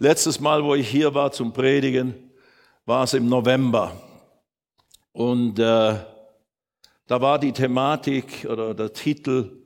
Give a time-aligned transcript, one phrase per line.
[0.00, 2.14] Letztes Mal, wo ich hier war zum Predigen,
[2.86, 4.00] war es im November.
[5.10, 5.96] Und äh,
[7.08, 9.64] da war die Thematik oder der Titel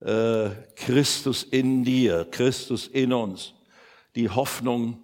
[0.00, 3.52] äh, Christus in dir, Christus in uns,
[4.16, 5.02] die Hoffnung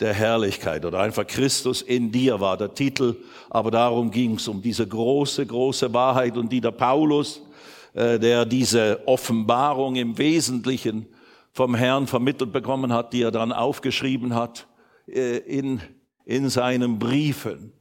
[0.00, 3.14] der Herrlichkeit oder einfach Christus in dir war der Titel,
[3.50, 7.42] aber darum ging es um diese große, große Wahrheit und die der Paulus,
[7.92, 11.06] äh, der diese Offenbarung im Wesentlichen
[11.52, 14.66] vom Herrn vermittelt bekommen hat, die er dann aufgeschrieben hat
[15.06, 15.80] äh, in,
[16.24, 17.72] in seinen Briefen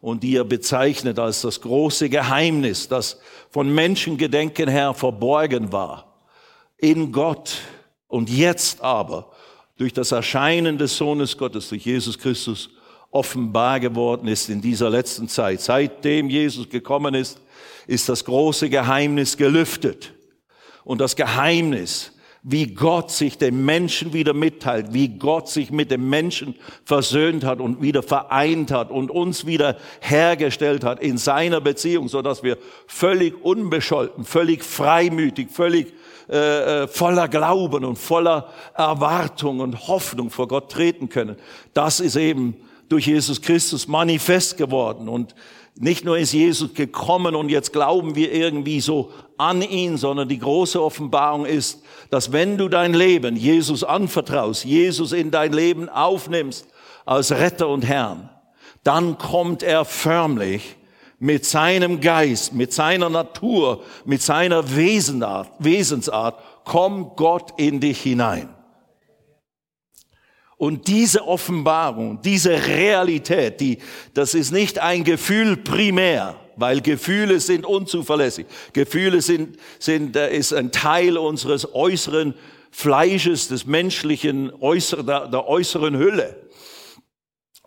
[0.00, 3.20] und die er bezeichnet als das große Geheimnis, das
[3.50, 6.20] von Menschengedenken her verborgen war,
[6.78, 7.56] in Gott
[8.06, 9.32] und jetzt aber
[9.76, 12.70] durch das Erscheinen des Sohnes Gottes, durch Jesus Christus,
[13.10, 15.60] offenbar geworden ist in dieser letzten Zeit.
[15.60, 17.40] Seitdem Jesus gekommen ist,
[17.86, 20.12] ist das große Geheimnis gelüftet.
[20.84, 22.12] Und das Geheimnis,
[22.48, 27.58] wie Gott sich dem Menschen wieder mitteilt, wie Gott sich mit dem Menschen versöhnt hat
[27.58, 32.56] und wieder vereint hat und uns wieder hergestellt hat in seiner Beziehung, so dass wir
[32.86, 35.92] völlig unbescholten, völlig freimütig, völlig
[36.28, 41.34] äh, äh, voller Glauben und voller Erwartung und Hoffnung vor Gott treten können.
[41.74, 42.54] Das ist eben
[42.88, 45.08] durch Jesus Christus manifest geworden.
[45.08, 45.34] Und
[45.78, 50.38] nicht nur ist Jesus gekommen und jetzt glauben wir irgendwie so an ihn, sondern die
[50.38, 56.66] große Offenbarung ist, dass wenn du dein Leben Jesus anvertraust, Jesus in dein Leben aufnimmst
[57.04, 58.30] als Retter und Herrn,
[58.84, 60.76] dann kommt er förmlich
[61.18, 68.48] mit seinem Geist, mit seiner Natur, mit seiner Wesenart, Wesensart, kommt Gott in dich hinein.
[70.58, 73.78] Und diese Offenbarung, diese Realität, die,
[74.14, 78.46] das ist nicht ein Gefühl primär, weil Gefühle sind unzuverlässig.
[78.72, 82.34] Gefühle sind, sind, äh, ist ein Teil unseres äußeren
[82.70, 86.36] Fleisches, des menschlichen, äußeren, der, der äußeren Hülle.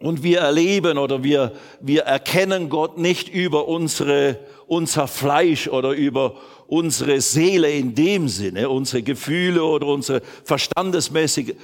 [0.01, 6.35] Und wir erleben oder wir, wir erkennen Gott nicht über unsere, unser Fleisch oder über
[6.67, 11.55] unsere Seele in dem Sinne, unsere Gefühle oder unsere verstandesmäßige,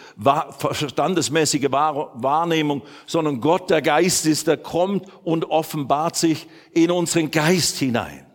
[0.57, 7.77] verstandesmäßige Wahrnehmung, sondern Gott, der Geist ist, der kommt und offenbart sich in unseren Geist
[7.77, 8.25] hinein.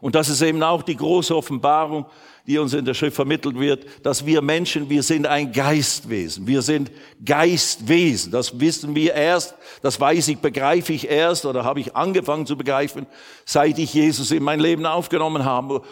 [0.00, 2.06] Und das ist eben auch die große Offenbarung,
[2.46, 6.46] die uns in der Schrift vermittelt wird, dass wir Menschen, wir sind ein Geistwesen.
[6.46, 6.90] Wir sind
[7.24, 8.32] Geistwesen.
[8.32, 12.56] Das wissen wir erst, das weiß ich, begreife ich erst oder habe ich angefangen zu
[12.56, 13.06] begreifen,
[13.44, 15.82] seit ich Jesus in mein Leben aufgenommen habe,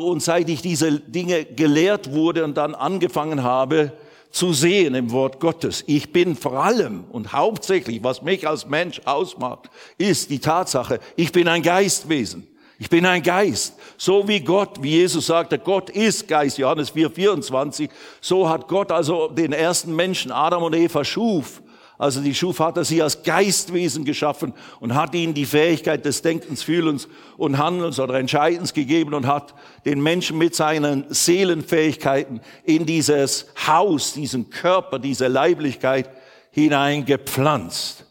[0.00, 3.92] und seit ich diese Dinge gelehrt wurde und dann angefangen habe,
[4.30, 5.84] zu sehen im Wort Gottes.
[5.86, 11.32] Ich bin vor allem und hauptsächlich, was mich als Mensch ausmacht, ist die Tatsache, ich
[11.32, 12.46] bin ein Geistwesen.
[12.80, 13.74] Ich bin ein Geist.
[13.96, 17.90] So wie Gott, wie Jesus sagte, Gott ist Geist, Johannes 4, 24.
[18.20, 21.60] So hat Gott also den ersten Menschen, Adam und Eva, schuf.
[21.98, 26.22] Also die schuf, hat er sie als Geistwesen geschaffen und hat ihnen die Fähigkeit des
[26.22, 29.52] Denkens, Fühlens und Handelns oder Entscheidens gegeben und hat
[29.84, 36.08] den Menschen mit seinen Seelenfähigkeiten in dieses Haus, diesen Körper, diese Leiblichkeit
[36.52, 38.04] hineingepflanzt.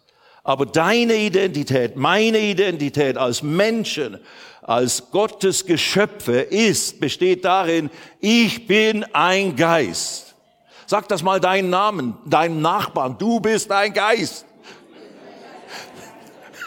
[0.43, 4.17] Aber deine Identität, meine Identität als Menschen,
[4.67, 7.89] als Gottes Geschöpfe ist, besteht darin,
[8.19, 10.35] ich bin ein Geist.
[10.85, 14.45] Sag das mal deinen Namen, deinem Nachbarn, du bist ein Geist.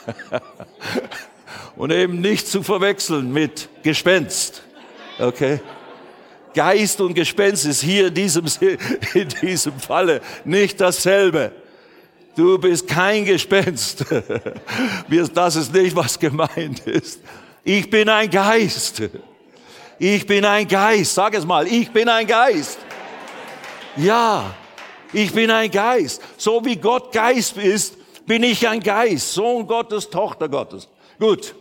[1.77, 4.63] Und eben nicht zu verwechseln mit Gespenst.
[5.19, 5.61] Okay?
[6.55, 8.45] Geist und Gespenst ist hier in diesem,
[9.15, 11.53] in diesem Falle nicht dasselbe.
[12.35, 14.05] Du bist kein Gespenst.
[15.35, 17.21] Das ist nicht, was gemeint ist.
[17.65, 19.03] Ich bin ein Geist.
[19.99, 21.15] Ich bin ein Geist.
[21.15, 21.67] Sag es mal.
[21.67, 22.79] Ich bin ein Geist.
[23.97, 24.55] Ja,
[25.13, 26.23] ich bin ein Geist.
[26.37, 29.33] So wie Gott Geist ist, bin ich ein Geist.
[29.33, 30.89] Sohn Gottes, Tochter Gottes.
[31.19, 31.55] Gut.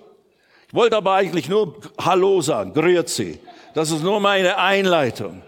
[0.67, 2.73] Ich wollte aber eigentlich nur Hallo sagen.
[2.73, 3.39] Grüezi.
[3.73, 5.41] Das ist nur meine Einleitung.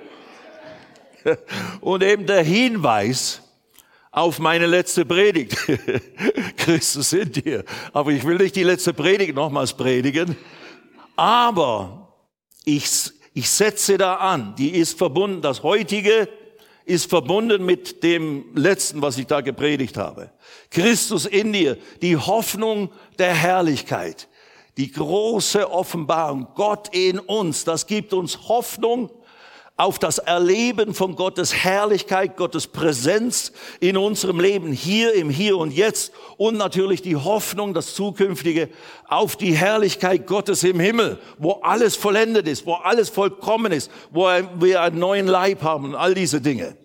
[1.82, 3.42] Und eben der Hinweis,
[4.12, 5.56] auf meine letzte Predigt.
[6.58, 7.64] Christus in dir.
[7.94, 10.35] Aber ich will nicht die letzte Predigt nochmals predigen.
[11.16, 12.14] Aber
[12.66, 12.90] ich,
[13.34, 16.28] ich setze da an, die ist verbunden, das heutige
[16.84, 20.32] ist verbunden mit dem letzten, was ich da gepredigt habe.
[20.70, 24.28] Christus in dir, die Hoffnung der Herrlichkeit,
[24.78, 29.09] die große Offenbarung, Gott in uns, das gibt uns Hoffnung
[29.82, 35.72] auf das Erleben von Gottes Herrlichkeit, Gottes Präsenz in unserem Leben, hier im Hier und
[35.72, 38.70] Jetzt und natürlich die Hoffnung, das Zukünftige
[39.08, 44.28] auf die Herrlichkeit Gottes im Himmel, wo alles vollendet ist, wo alles vollkommen ist, wo
[44.60, 46.78] wir einen neuen Leib haben und all diese Dinge.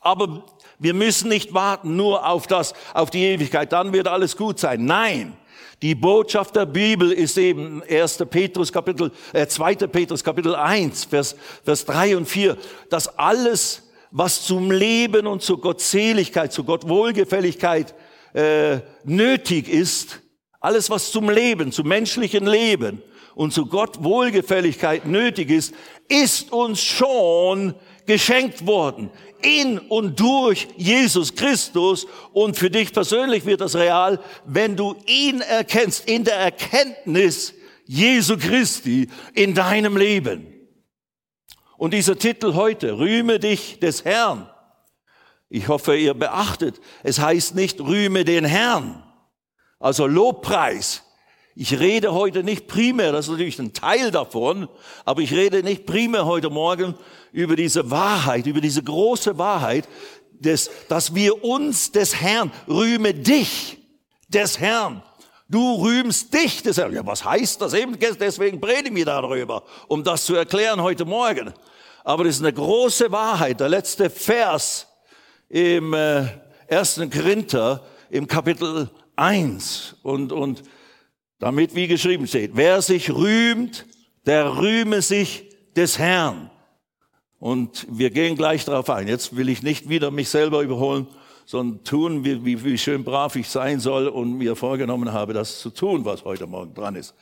[0.00, 0.44] Aber
[0.82, 4.86] Wir müssen nicht warten nur auf das, auf die Ewigkeit, dann wird alles gut sein.
[4.86, 5.36] Nein.
[5.82, 8.18] Die Botschaft der Bibel ist eben 1.
[8.28, 9.76] Petrus Kapitel, äh, 2.
[9.76, 11.34] Petrus Kapitel 1, Vers,
[11.64, 12.58] Vers 3 und 4,
[12.90, 17.94] dass alles, was zum Leben und zur Gottseligkeit, zur Gottwohlgefälligkeit
[18.34, 20.20] äh, nötig ist,
[20.60, 23.02] alles, was zum Leben, zum menschlichen Leben
[23.34, 25.74] und zu Gottwohlgefälligkeit nötig ist,
[26.08, 27.74] ist uns schon
[28.10, 29.08] geschenkt worden
[29.40, 32.08] in und durch Jesus Christus.
[32.32, 37.54] Und für dich persönlich wird das real, wenn du ihn erkennst, in der Erkenntnis
[37.86, 40.52] Jesu Christi in deinem Leben.
[41.78, 44.50] Und dieser Titel heute, rühme dich des Herrn.
[45.48, 49.04] Ich hoffe, ihr beachtet, es heißt nicht rühme den Herrn,
[49.78, 51.04] also Lobpreis.
[51.56, 54.68] Ich rede heute nicht primär, das ist natürlich ein Teil davon,
[55.04, 56.94] aber ich rede nicht primär heute Morgen
[57.32, 59.88] über diese Wahrheit, über diese große Wahrheit,
[60.30, 63.78] des, dass wir uns des Herrn, rühme dich
[64.28, 65.02] des Herrn.
[65.48, 66.94] Du rühmst dich des Herrn.
[66.94, 67.98] Ja, was heißt das eben?
[67.98, 71.52] Deswegen predigen wir darüber, um das zu erklären heute Morgen.
[72.04, 73.58] Aber das ist eine große Wahrheit.
[73.58, 74.86] Der letzte Vers
[75.48, 76.28] im äh,
[76.68, 77.00] 1.
[77.12, 80.62] Korinther im Kapitel 1 und, und
[81.40, 83.86] damit wie geschrieben steht, wer sich rühmt,
[84.26, 86.50] der rühme sich des Herrn.
[87.40, 89.08] Und wir gehen gleich darauf ein.
[89.08, 91.06] Jetzt will ich nicht wieder mich selber überholen,
[91.46, 95.70] sondern tun, wie, wie, schön brav ich sein soll und mir vorgenommen habe, das zu
[95.70, 97.14] tun, was heute Morgen dran ist.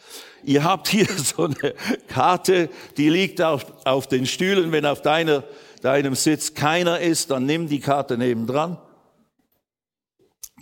[0.45, 1.75] Ihr habt hier so eine
[2.09, 4.73] Karte, die liegt auf, auf den Stühlen.
[4.73, 5.45] Wenn auf deiner,
[5.81, 8.79] deinem Sitz keiner ist, dann nimm die Karte nebendran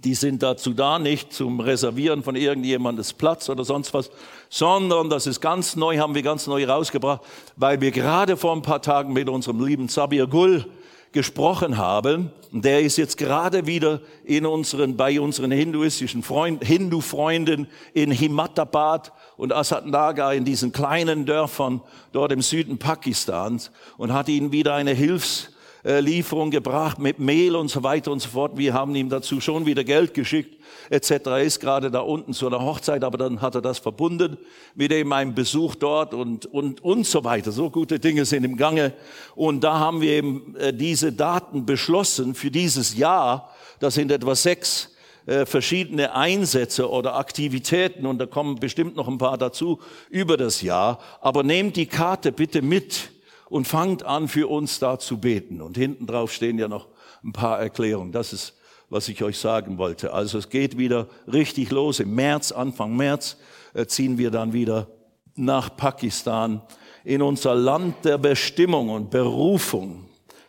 [0.04, 4.10] die sind dazu da, nicht zum Reservieren von irgendjemandes Platz oder sonst was,
[4.48, 7.22] sondern das ist ganz neu, haben wir ganz neu rausgebracht,
[7.56, 10.66] weil wir gerade vor ein paar Tagen mit unserem lieben Sabir Gul
[11.12, 12.30] gesprochen haben.
[12.52, 19.52] Der ist jetzt gerade wieder in unseren, bei unseren hinduistischen Freund, Hindu-Freunden in Himatabad und
[19.52, 21.80] Asad Naga in diesen kleinen Dörfern
[22.12, 25.55] dort im Süden Pakistans und hat ihnen wieder eine Hilfs
[25.86, 28.56] Lieferung gebracht mit Mehl und so weiter und so fort.
[28.56, 30.56] Wir haben ihm dazu schon wieder Geld geschickt
[30.90, 31.10] etc.
[31.26, 34.36] Er ist gerade da unten zu einer Hochzeit, aber dann hat er das verbunden
[34.74, 37.52] mit eben einem Besuch dort und, und, und so weiter.
[37.52, 38.92] So gute Dinge sind im Gange.
[39.34, 43.50] Und da haben wir eben äh, diese Daten beschlossen für dieses Jahr.
[43.78, 44.92] Das sind etwa sechs
[45.26, 50.62] äh, verschiedene Einsätze oder Aktivitäten und da kommen bestimmt noch ein paar dazu über das
[50.62, 50.98] Jahr.
[51.20, 53.10] Aber nehmt die Karte bitte mit
[53.48, 55.60] und fangt an, für uns da zu beten.
[55.60, 56.88] Und hinten drauf stehen ja noch
[57.24, 58.12] ein paar Erklärungen.
[58.12, 58.54] Das ist,
[58.90, 60.12] was ich euch sagen wollte.
[60.12, 62.00] Also es geht wieder richtig los.
[62.00, 63.36] Im März, Anfang März,
[63.74, 64.88] äh, ziehen wir dann wieder
[65.34, 66.62] nach Pakistan
[67.04, 70.06] in unser Land der Bestimmung und Berufung.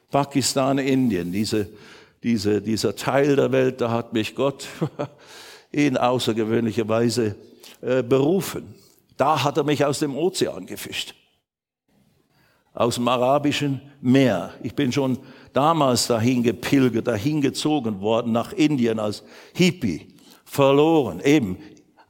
[0.10, 1.70] Pakistan, Indien, diese,
[2.24, 4.68] diese, dieser Teil der Welt, da hat mich Gott
[5.72, 7.36] in außergewöhnlicher Weise
[7.82, 8.74] äh, berufen.
[9.18, 11.14] Da hat er mich aus dem Ozean gefischt
[12.78, 14.54] aus dem Arabischen Meer.
[14.62, 15.18] Ich bin schon
[15.52, 19.24] damals dahin gepilgert, dahin gezogen worden nach Indien als
[19.56, 20.10] Hippie,
[20.46, 21.58] verloren, eben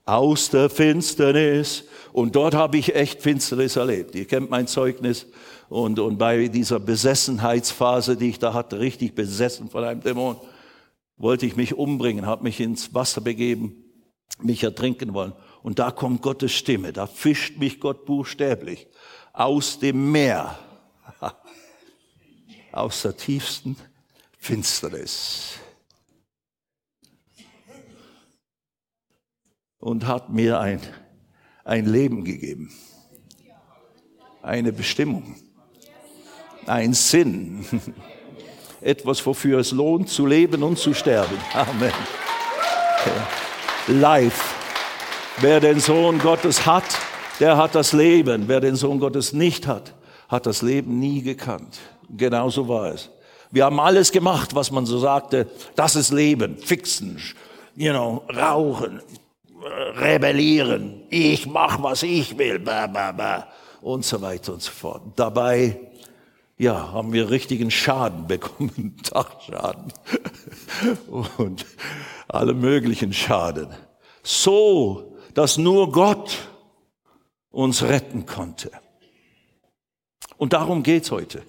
[0.06, 1.86] aus der Finsternis.
[2.12, 4.14] Und dort habe ich echt Finsternis erlebt.
[4.16, 5.28] Ihr kennt mein Zeugnis.
[5.69, 10.36] Und, und bei dieser Besessenheitsphase, die ich da hatte, richtig besessen von einem Dämon,
[11.16, 13.86] wollte ich mich umbringen, habe mich ins Wasser begeben,
[14.41, 15.32] mich ertrinken wollen.
[15.63, 18.88] Und da kommt Gottes Stimme, da fischt mich Gott buchstäblich
[19.38, 20.58] aus dem Meer,
[22.72, 23.76] aus der tiefsten
[24.38, 25.60] Finsternis.
[29.80, 30.82] Und hat mir ein,
[31.64, 32.74] ein Leben gegeben,
[34.42, 35.36] eine Bestimmung,
[36.66, 37.66] ein Sinn,
[38.82, 41.38] etwas, wofür es lohnt zu leben und zu sterben.
[41.54, 41.94] Amen.
[43.88, 44.56] Life.
[45.40, 46.84] Wer den Sohn Gottes hat,
[47.40, 48.48] der hat das Leben.
[48.48, 49.94] Wer den Sohn Gottes nicht hat,
[50.27, 51.79] hat das Leben nie gekannt.
[52.10, 53.10] Genauso war es.
[53.51, 57.17] Wir haben alles gemacht, was man so sagte, das ist Leben, fixen,
[57.75, 59.01] you know, rauchen,
[59.96, 63.48] rebellieren, ich mach, was ich will, bah, bah, bah,
[63.81, 65.01] und so weiter und so fort.
[65.15, 65.79] Dabei,
[66.57, 69.93] ja, haben wir richtigen Schaden bekommen, Dachschaden
[71.38, 71.65] und
[72.27, 73.69] alle möglichen Schaden.
[74.24, 76.50] So, dass nur Gott
[77.50, 78.72] uns retten konnte.
[80.38, 81.39] Und darum geht's heute.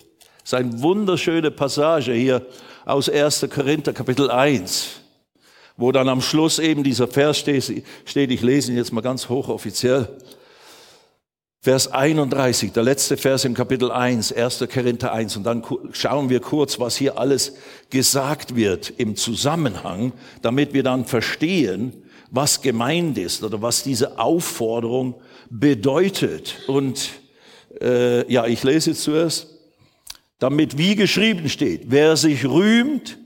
[0.42, 2.46] Das ist eine wunderschöne Passage hier
[2.84, 3.46] aus 1.
[3.50, 5.00] Korinther Kapitel 1,
[5.76, 7.82] wo dann am Schluss eben dieser Vers steht,
[8.14, 10.08] ich lese ihn jetzt mal ganz hochoffiziell.
[11.60, 14.64] Vers 31, der letzte Vers im Kapitel 1, 1.
[14.72, 15.36] Korinther 1.
[15.36, 17.56] Und dann schauen wir kurz, was hier alles
[17.90, 25.16] gesagt wird im Zusammenhang, damit wir dann verstehen, was gemeint ist oder was diese Aufforderung
[25.50, 26.54] bedeutet.
[26.68, 27.10] Und
[27.80, 29.48] äh, ja, ich lese jetzt zuerst,
[30.38, 33.18] damit wie geschrieben steht, wer sich rühmt,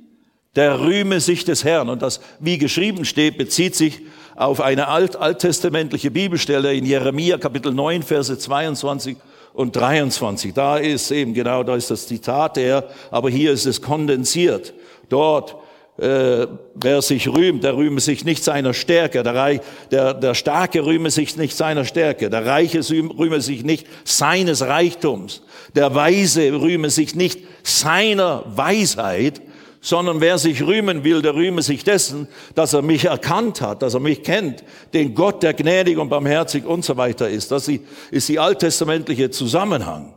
[0.56, 1.88] der rühme sich des Herrn.
[1.88, 4.00] Und das wie geschrieben steht, bezieht sich
[4.36, 9.16] auf eine alt, alttestamentliche Bibelstelle in Jeremia Kapitel 9, Verse 22
[9.52, 10.54] und 23.
[10.54, 14.72] Da ist eben genau, da ist das Zitat her, aber hier ist es kondensiert.
[15.08, 15.56] Dort,
[16.02, 19.22] äh, wer sich rühmt, der rühme sich nicht seiner Stärke.
[19.22, 19.60] Der, Reich,
[19.92, 22.28] der, der Starke rühme sich nicht seiner Stärke.
[22.28, 25.42] Der Reiche rühme sich nicht seines Reichtums.
[25.76, 29.40] Der Weise rühme sich nicht seiner Weisheit,
[29.80, 33.94] sondern wer sich rühmen will, der rühme sich dessen, dass er mich erkannt hat, dass
[33.94, 37.52] er mich kennt, den Gott, der gnädig und barmherzig und so weiter ist.
[37.52, 40.14] Das ist die alttestamentliche Zusammenhang.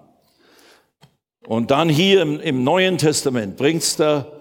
[1.47, 4.34] Und dann hier im, im Neuen Testament bringt's der,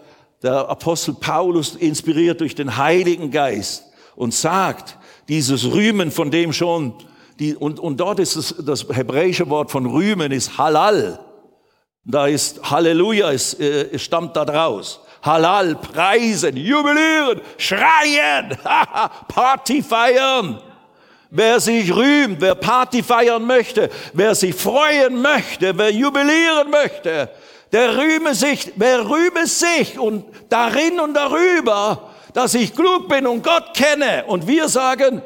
[0.44, 3.84] der Apostel Paulus inspiriert durch den Heiligen Geist
[4.14, 6.92] und sagt, dieses Rühmen, von dem schon,
[7.38, 11.18] die, und, und dort ist es, das hebräische Wort von Rühmen ist Halal.
[12.04, 15.00] Da ist Halleluja, es, äh, es stammt da draus.
[15.22, 18.58] Halal, preisen, jubilieren, schreien,
[19.28, 20.60] Party feiern.
[21.30, 27.30] Wer sich rühmt, wer Party feiern möchte, wer sich freuen möchte, wer jubilieren möchte,
[27.74, 33.42] der rühme sich, wer rühme sich und darin und darüber, dass ich klug bin und
[33.42, 34.24] Gott kenne.
[34.26, 35.20] Und wir sagen,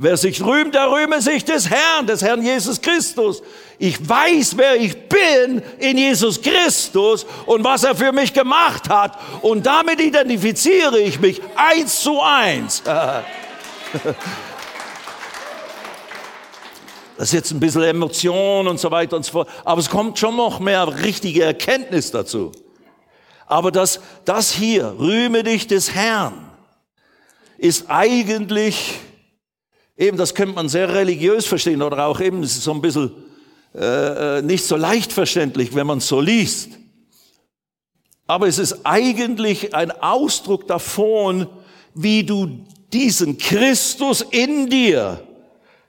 [0.00, 3.42] Wer sich rühmt, der rühme sich des Herrn, des Herrn Jesus Christus.
[3.80, 9.18] Ich weiß, wer ich bin in Jesus Christus und was er für mich gemacht hat.
[9.42, 12.80] Und damit identifiziere ich mich eins zu eins.
[17.18, 19.48] Das ist jetzt ein bisschen Emotion und so weiter und so fort.
[19.64, 22.52] Aber es kommt schon noch mehr richtige Erkenntnis dazu.
[23.46, 26.48] Aber das, das hier, rühme dich des Herrn,
[27.58, 29.00] ist eigentlich
[29.98, 33.10] Eben, das könnte man sehr religiös verstehen oder auch eben, es ist so ein bisschen
[33.74, 36.70] äh, äh nicht so leicht verständlich, wenn man es so liest.
[38.28, 41.48] Aber es ist eigentlich ein Ausdruck davon,
[41.94, 45.26] wie du diesen Christus in dir,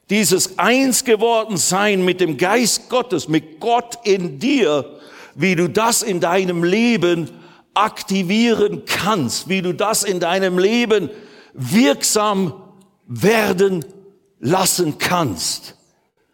[0.10, 5.00] dieses eins geworden sein mit dem Geist Gottes, mit Gott in dir,
[5.36, 7.30] wie du das in deinem Leben
[7.74, 11.10] aktivieren kannst, wie du das in deinem Leben
[11.54, 12.54] wirksam
[13.06, 13.86] werden
[14.40, 15.76] lassen kannst.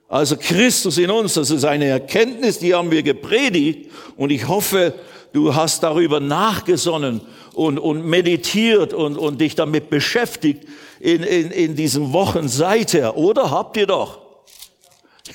[0.07, 4.93] Also Christus in uns, das ist eine Erkenntnis, die haben wir gepredigt und ich hoffe,
[5.35, 7.21] du hast darüber nachgesonnen
[7.53, 10.67] und, und meditiert und, und dich damit beschäftigt
[10.99, 13.17] in, in, in diesen Wochen seither.
[13.17, 14.19] Oder habt ihr doch?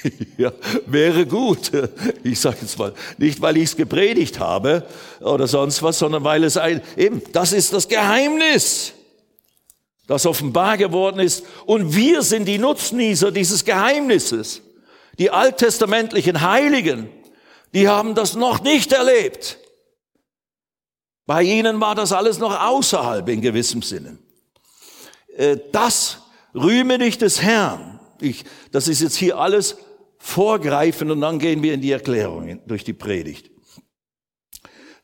[0.39, 0.53] ja,
[0.87, 1.71] wäre gut.
[2.23, 4.87] Ich sage jetzt mal, nicht weil ich es gepredigt habe
[5.21, 8.95] oder sonst was, sondern weil es ein, eben, das ist das Geheimnis
[10.11, 11.45] das offenbar geworden ist.
[11.67, 14.61] Und wir sind die Nutznießer dieses Geheimnisses.
[15.21, 17.09] Die alttestamentlichen Heiligen,
[17.73, 19.60] die haben das noch nicht erlebt.
[21.31, 24.19] Bei ihnen war das alles noch außerhalb in gewissem Sinne.
[25.37, 26.19] Äh, das
[26.57, 28.01] rühme dich des Herrn.
[28.21, 29.77] Ich, das ist jetzt hier alles
[30.19, 33.49] vorgreifend und dann gehen wir in die Erklärung durch die Predigt.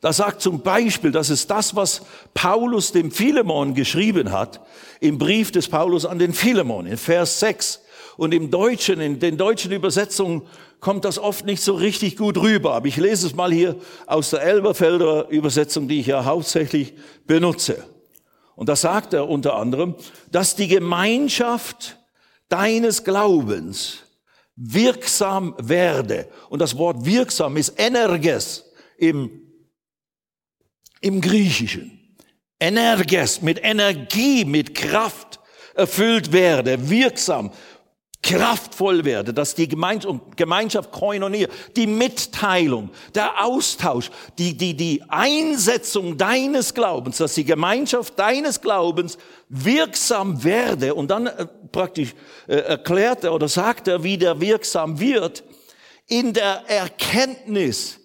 [0.01, 2.01] Da sagt zum Beispiel, das ist das, was
[2.33, 4.59] Paulus dem Philemon geschrieben hat,
[4.99, 7.83] im Brief des Paulus an den Philemon, in Vers 6.
[8.17, 10.41] Und im Deutschen, in den deutschen Übersetzungen
[10.79, 12.73] kommt das oft nicht so richtig gut rüber.
[12.73, 16.93] Aber ich lese es mal hier aus der Elberfelder Übersetzung, die ich ja hauptsächlich
[17.25, 17.83] benutze.
[18.55, 19.95] Und da sagt er unter anderem,
[20.31, 21.97] dass die Gemeinschaft
[22.49, 23.99] deines Glaubens
[24.55, 26.27] wirksam werde.
[26.49, 28.65] Und das Wort wirksam ist energes
[28.97, 29.47] im
[31.01, 32.15] im Griechischen.
[32.59, 35.39] Energes, mit Energie, mit Kraft
[35.75, 37.51] erfüllt werde, wirksam,
[38.23, 46.73] kraftvoll werde, dass die Gemeinschaft, Koinonia, die Mitteilung, der Austausch, die, die, die Einsetzung deines
[46.73, 49.17] Glaubens, dass die Gemeinschaft deines Glaubens
[49.49, 50.95] wirksam werde.
[50.95, 52.15] Und dann äh, praktisch
[52.47, 55.43] äh, erklärt er oder sagt er, wie der wirksam wird,
[56.07, 57.99] in der Erkenntnis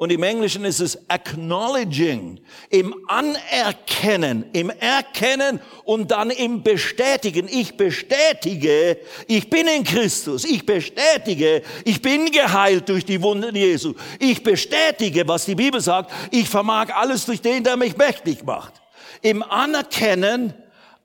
[0.00, 2.40] und im Englischen ist es acknowledging,
[2.70, 7.46] im Anerkennen, im Erkennen und dann im Bestätigen.
[7.50, 10.46] Ich bestätige, ich bin in Christus.
[10.46, 13.92] Ich bestätige, ich bin geheilt durch die Wunden Jesu.
[14.18, 16.10] Ich bestätige, was die Bibel sagt.
[16.30, 18.80] Ich vermag alles durch den, der mich mächtig macht.
[19.20, 20.54] Im Anerkennen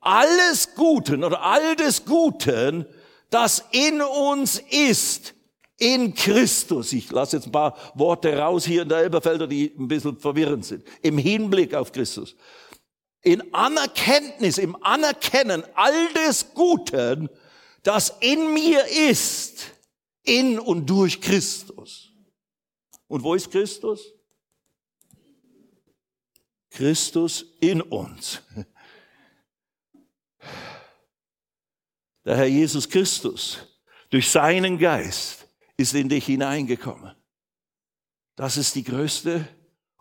[0.00, 2.86] alles Guten oder all des Guten,
[3.28, 5.34] das in uns ist,
[5.78, 6.92] in Christus.
[6.92, 10.64] Ich lasse jetzt ein paar Worte raus hier in der Elberfelder, die ein bisschen verwirrend
[10.64, 10.84] sind.
[11.02, 12.34] Im Hinblick auf Christus.
[13.22, 17.28] In Anerkenntnis, im Anerkennen all des Guten,
[17.82, 19.72] das in mir ist,
[20.22, 22.12] in und durch Christus.
[23.08, 24.12] Und wo ist Christus?
[26.70, 28.42] Christus in uns.
[32.24, 33.58] Der Herr Jesus Christus
[34.10, 35.45] durch seinen Geist
[35.76, 37.14] ist in dich hineingekommen.
[38.36, 39.46] Das ist die größte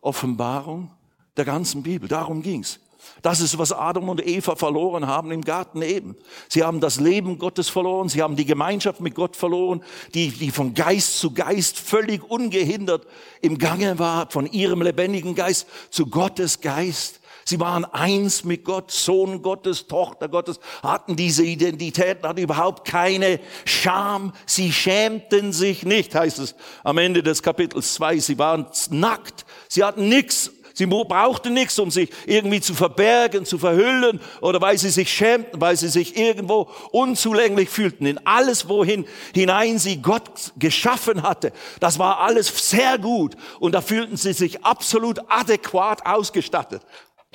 [0.01, 0.91] Offenbarung
[1.38, 2.08] der ganzen Bibel.
[2.08, 2.79] Darum ging's.
[3.22, 6.15] Das ist, was Adam und Eva verloren haben im Garten eben.
[6.50, 10.51] Sie haben das Leben Gottes verloren, sie haben die Gemeinschaft mit Gott verloren, die, die
[10.51, 13.05] von Geist zu Geist völlig ungehindert
[13.41, 17.22] im Gange war, von ihrem lebendigen Geist zu Gottes Geist.
[17.47, 23.39] Sie waren eins mit Gott, Sohn Gottes, Tochter Gottes, hatten diese Identität, hatten überhaupt keine
[23.65, 24.33] Scham.
[24.47, 28.17] Sie schämten sich nicht, heißt es am Ende des Kapitels 2.
[28.17, 29.45] Sie waren nackt.
[29.67, 34.77] Sie hatten nichts Sie brauchten nichts, um sich irgendwie zu verbergen, zu verhüllen oder weil
[34.77, 38.05] sie sich schämten, weil sie sich irgendwo unzulänglich fühlten.
[38.05, 43.79] In alles, wohin hinein sie Gott geschaffen hatte, das war alles sehr gut und da
[43.79, 46.81] fühlten sie sich absolut adäquat ausgestattet.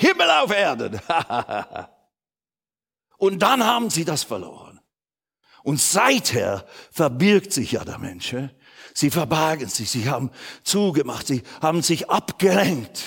[0.00, 0.98] Himmel auf Erden.
[3.18, 4.80] und dann haben sie das verloren.
[5.62, 8.34] Und seither verbirgt sich ja der Mensch.
[8.94, 10.30] Sie verbargen sich, sie haben
[10.64, 13.02] zugemacht, sie haben sich abgelenkt.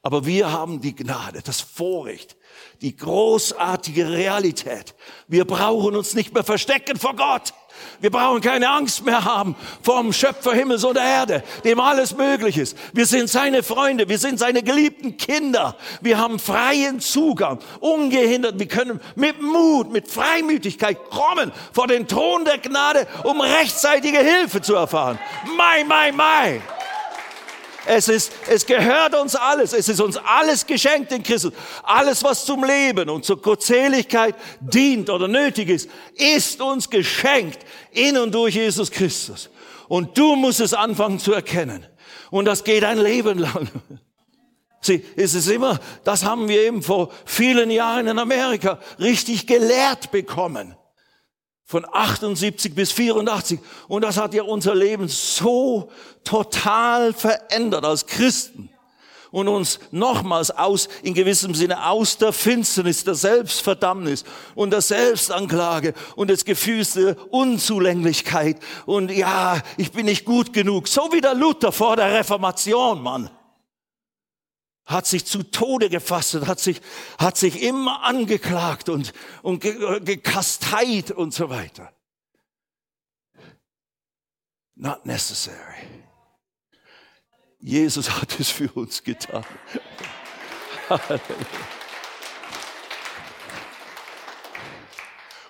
[0.00, 2.36] Aber wir haben die Gnade, das Vorrecht,
[2.80, 4.94] die großartige Realität.
[5.28, 7.52] Wir brauchen uns nicht mehr verstecken vor Gott.
[8.00, 12.76] Wir brauchen keine Angst mehr haben vom Schöpfer Himmels und Erde, dem alles möglich ist.
[12.92, 15.76] Wir sind seine Freunde, wir sind seine geliebten Kinder.
[16.00, 18.58] Wir haben freien Zugang, ungehindert.
[18.58, 24.60] Wir können mit Mut, mit Freimütigkeit kommen vor den Thron der Gnade, um rechtzeitige Hilfe
[24.60, 25.18] zu erfahren.
[25.56, 26.60] Mai, mai, mai.
[27.86, 29.72] Es ist, es gehört uns alles.
[29.72, 31.52] Es ist uns alles geschenkt in Christus.
[31.82, 37.58] Alles, was zum Leben und zur Gottseligkeit dient oder nötig ist, ist uns geschenkt
[37.92, 39.50] in und durch Jesus Christus.
[39.88, 41.86] Und du musst es anfangen zu erkennen.
[42.30, 43.68] Und das geht ein Leben lang.
[44.80, 50.10] Sie, es ist immer, das haben wir eben vor vielen Jahren in Amerika richtig gelehrt
[50.10, 50.76] bekommen
[51.64, 53.58] von 78 bis 84.
[53.88, 55.90] Und das hat ja unser Leben so
[56.22, 58.70] total verändert als Christen
[59.30, 64.24] und uns nochmals aus, in gewissem Sinne aus der Finsternis, der Selbstverdammnis
[64.54, 70.86] und der Selbstanklage und des Gefühls der Unzulänglichkeit und ja, ich bin nicht gut genug.
[70.86, 73.28] So wie der Luther vor der Reformation, Mann
[74.86, 76.80] hat sich zu Tode gefasst hat sich,
[77.18, 81.92] hat sich immer angeklagt und, und gekasteit und so weiter.
[84.74, 85.86] Not necessary.
[87.60, 89.44] Jesus hat es für uns getan.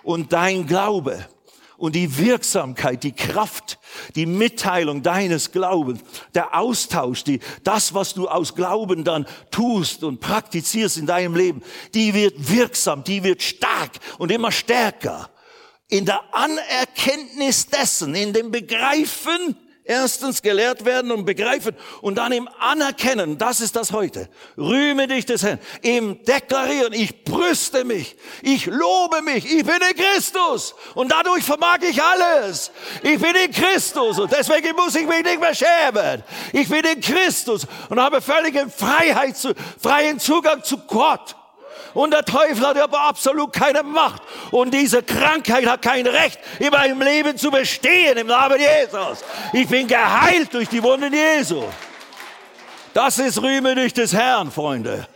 [0.05, 1.27] Und dein Glaube
[1.77, 3.79] und die Wirksamkeit, die Kraft,
[4.15, 6.01] die Mitteilung deines Glaubens,
[6.35, 11.63] der Austausch, die, das, was du aus Glauben dann tust und praktizierst in deinem Leben,
[11.95, 15.31] die wird wirksam, die wird stark und immer stärker.
[15.89, 19.57] In der Anerkenntnis dessen, in dem Begreifen,
[19.87, 24.31] Erstens gelehrt werden und begreifen und dann im Anerkennen, das ist das heute.
[24.57, 25.59] Rühme dich des Herrn.
[25.83, 31.81] Im Deklarieren, ich brüste mich, ich lobe mich, ich bin in Christus und dadurch vermag
[31.83, 32.71] ich alles.
[33.03, 36.25] Ich bin in Christus und deswegen muss ich mich nicht mehr schämen.
[36.55, 39.37] Ich bin in Christus und habe völligen Freiheit,
[39.83, 41.37] freien Zugang zu Gott.
[41.95, 44.23] Und der Teufel hat aber absolut keine Macht.
[44.51, 49.25] Und diese Krankheit hat kein Recht, in meinem Leben zu bestehen im Namen Jesus.
[49.53, 51.63] Ich bin geheilt durch die Wunden Jesu.
[52.93, 55.09] Das ist Rühme durch des Herrn, Freunde.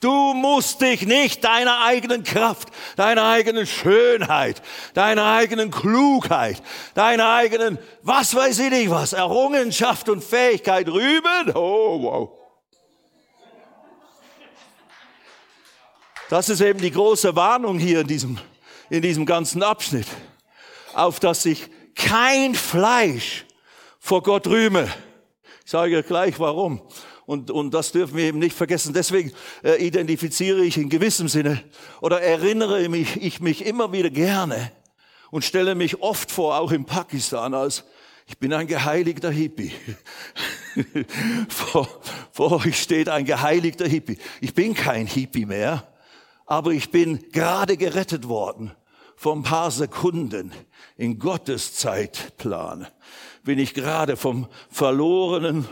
[0.00, 4.60] Du musst dich nicht deiner eigenen Kraft, deiner eigenen Schönheit,
[4.94, 6.60] deiner eigenen Klugheit,
[6.94, 11.52] deiner eigenen, was weiß ich nicht was, Errungenschaft und Fähigkeit rühmen.
[11.54, 12.41] Oh, wow.
[16.32, 18.38] Das ist eben die große Warnung hier in diesem,
[18.88, 20.06] in diesem ganzen Abschnitt,
[20.94, 23.44] auf dass sich kein Fleisch
[23.98, 24.88] vor Gott rühme.
[25.62, 26.80] Ich sage gleich warum.
[27.26, 28.94] Und, und das dürfen wir eben nicht vergessen.
[28.94, 29.30] Deswegen
[29.62, 31.62] äh, identifiziere ich in gewissem Sinne
[32.00, 34.72] oder erinnere mich, ich mich immer wieder gerne
[35.30, 37.84] und stelle mich oft vor, auch in Pakistan, als
[38.26, 39.72] ich bin ein geheiligter Hippie.
[41.50, 41.86] vor,
[42.32, 44.16] vor euch steht ein geheiligter Hippie.
[44.40, 45.91] Ich bin kein Hippie mehr
[46.52, 48.72] aber ich bin gerade gerettet worden
[49.16, 50.52] vor ein paar Sekunden
[50.98, 52.86] in Gottes Zeitplan.
[53.42, 55.66] Bin ich gerade vom verlorenen,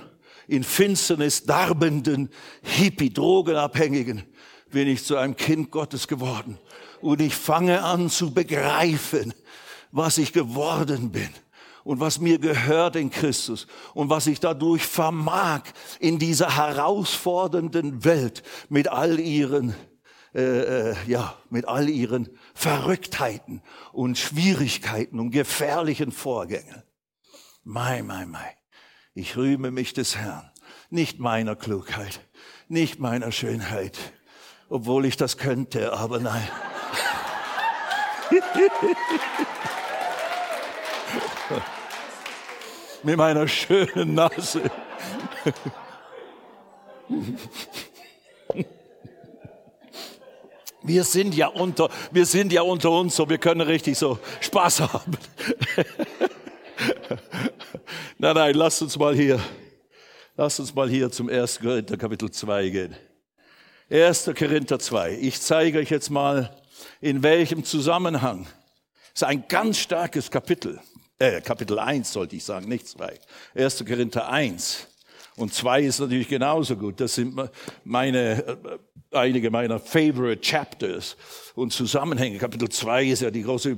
[0.49, 2.31] in Finsternis darbenden,
[2.63, 4.23] Hippie-Drogenabhängigen,
[4.71, 6.57] bin ich zu einem Kind Gottes geworden.
[7.03, 9.35] Und ich fange an zu begreifen,
[9.93, 11.29] was ich geworden bin
[11.85, 15.61] und was mir gehört in Christus und was ich dadurch vermag
[15.99, 19.75] in dieser herausfordernden Welt mit all ihren
[20.33, 23.63] äh, äh, ja mit all ihren Verrücktheiten
[23.93, 26.85] und Schwierigkeiten und gefährlichen Vorgängen.
[27.65, 28.57] Mai, mai, mai.
[29.13, 30.49] Ich rühme mich des Herrn,
[30.89, 32.21] nicht meiner Klugheit,
[32.69, 33.99] nicht meiner Schönheit,
[34.69, 36.49] obwohl ich das könnte, aber nein.
[43.03, 44.71] Mit meiner schönen Nase.
[50.83, 54.81] Wir sind ja unter, wir sind ja unter uns, so wir können richtig so Spaß
[54.81, 55.19] haben.
[58.19, 59.39] nein, nein, lasst uns mal hier,
[60.37, 61.61] lasst uns mal hier zum 1.
[61.61, 62.97] Korinther Kapitel 2 gehen.
[63.91, 64.31] 1.
[64.39, 65.19] Korinther 2.
[65.21, 66.57] Ich zeige euch jetzt mal,
[67.01, 68.47] in welchem Zusammenhang.
[69.13, 70.81] Das ist ein ganz starkes Kapitel.
[71.19, 73.19] Äh, Kapitel 1 sollte ich sagen, nicht 2.
[73.55, 73.85] 1.
[73.85, 74.87] Korinther 1.
[75.41, 77.01] Und 2 ist natürlich genauso gut.
[77.01, 77.35] Das sind
[77.85, 78.57] meine, äh,
[79.11, 81.17] einige meiner favorite chapters
[81.55, 82.37] und Zusammenhänge.
[82.39, 83.75] Kapitel 2 ist ja die große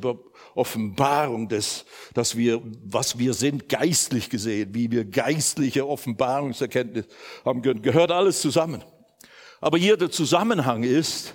[0.57, 7.07] Offenbarung des, dass wir, was wir sind, geistlich gesehen, wie wir geistliche Offenbarungserkenntnis
[7.44, 7.81] haben können.
[7.81, 8.83] Gehört alles zusammen.
[9.61, 11.35] Aber hier der Zusammenhang ist,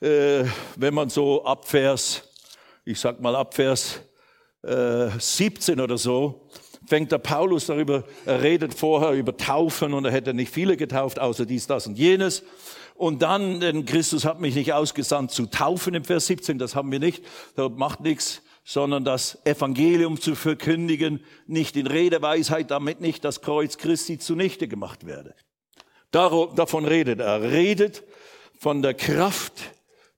[0.00, 0.44] äh,
[0.76, 2.22] wenn man so ab Vers,
[2.84, 4.00] ich sag mal ab Vers
[4.62, 6.48] äh, 17 oder so,
[6.86, 11.18] fängt der Paulus darüber, er redet vorher über Taufen und er hätte nicht viele getauft,
[11.18, 12.42] außer dies, das und jenes.
[12.94, 16.90] Und dann, denn Christus hat mich nicht ausgesandt zu taufen im Vers 17, das haben
[16.90, 23.24] wir nicht, das macht nichts, sondern das Evangelium zu verkündigen, nicht in Redeweisheit, damit nicht
[23.24, 25.34] das Kreuz Christi zunichte gemacht werde.
[26.10, 27.20] Davon redet.
[27.20, 28.02] Er redet
[28.58, 29.52] von der Kraft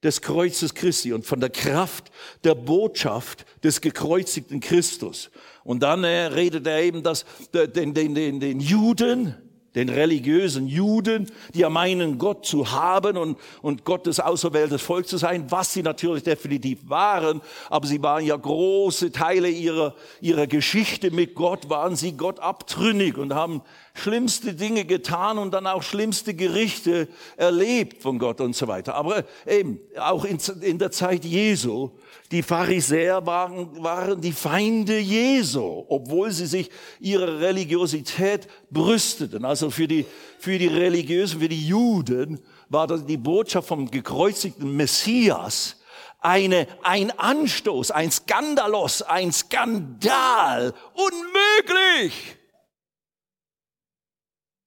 [0.03, 2.11] des Kreuzes Christi und von der Kraft
[2.45, 5.31] der Botschaft des gekreuzigten Christus.
[5.69, 9.35] Und dann äh, redet er eben das, den, den, den, den Juden,
[9.75, 15.19] den religiösen Juden, die ja meinen, Gott zu haben und, und Gottes auserwähltes Volk zu
[15.19, 21.11] sein, was sie natürlich definitiv waren, aber sie waren ja große Teile ihrer, ihrer Geschichte
[21.11, 23.61] mit Gott, waren sie Gott abtrünnig und haben
[23.99, 28.95] schlimmste Dinge getan und dann auch schlimmste Gerichte erlebt von Gott und so weiter.
[28.95, 31.91] Aber eben, auch in, in der Zeit Jesu
[32.31, 39.45] die Pharisäer waren, waren die Feinde Jesu, obwohl sie sich ihrer Religiosität brüsteten.
[39.45, 40.07] Also für die,
[40.39, 45.77] für die Religiösen, für die Juden war das die Botschaft vom gekreuzigten Messias
[46.21, 50.75] eine, ein Anstoß, ein Skandalos, ein Skandal.
[50.95, 52.38] Unmöglich!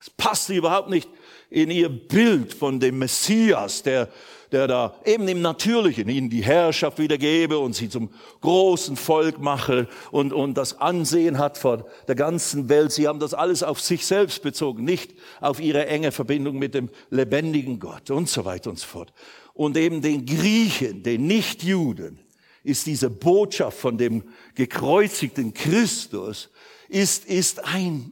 [0.02, 1.08] Es passte überhaupt nicht
[1.50, 4.10] in ihr Bild von dem Messias, der
[4.52, 8.10] der da eben im Natürlichen ihnen die Herrschaft wiedergebe und sie zum
[8.42, 12.92] großen Volk mache und, und das Ansehen hat vor der ganzen Welt.
[12.92, 16.90] Sie haben das alles auf sich selbst bezogen, nicht auf ihre enge Verbindung mit dem
[17.10, 19.14] lebendigen Gott und so weiter und so fort.
[19.54, 22.20] Und eben den Griechen, den Nichtjuden,
[22.64, 26.50] ist diese Botschaft von dem gekreuzigten Christus,
[26.90, 28.12] ist, ist ein,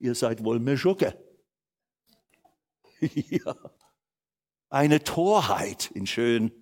[0.00, 1.16] ihr seid wohl Meschucke.
[3.00, 3.54] ja
[4.70, 6.52] eine Torheit in schön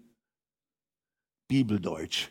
[1.46, 2.30] Bibeldeutsch.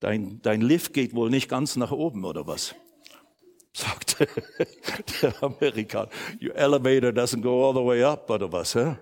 [0.00, 2.74] Dein, dein Lift geht wohl nicht ganz nach oben, oder was?
[3.72, 4.18] Sagt
[5.22, 6.10] der Amerikaner.
[6.40, 8.74] Your elevator doesn't go all the way up, oder was?
[8.74, 8.96] Hä?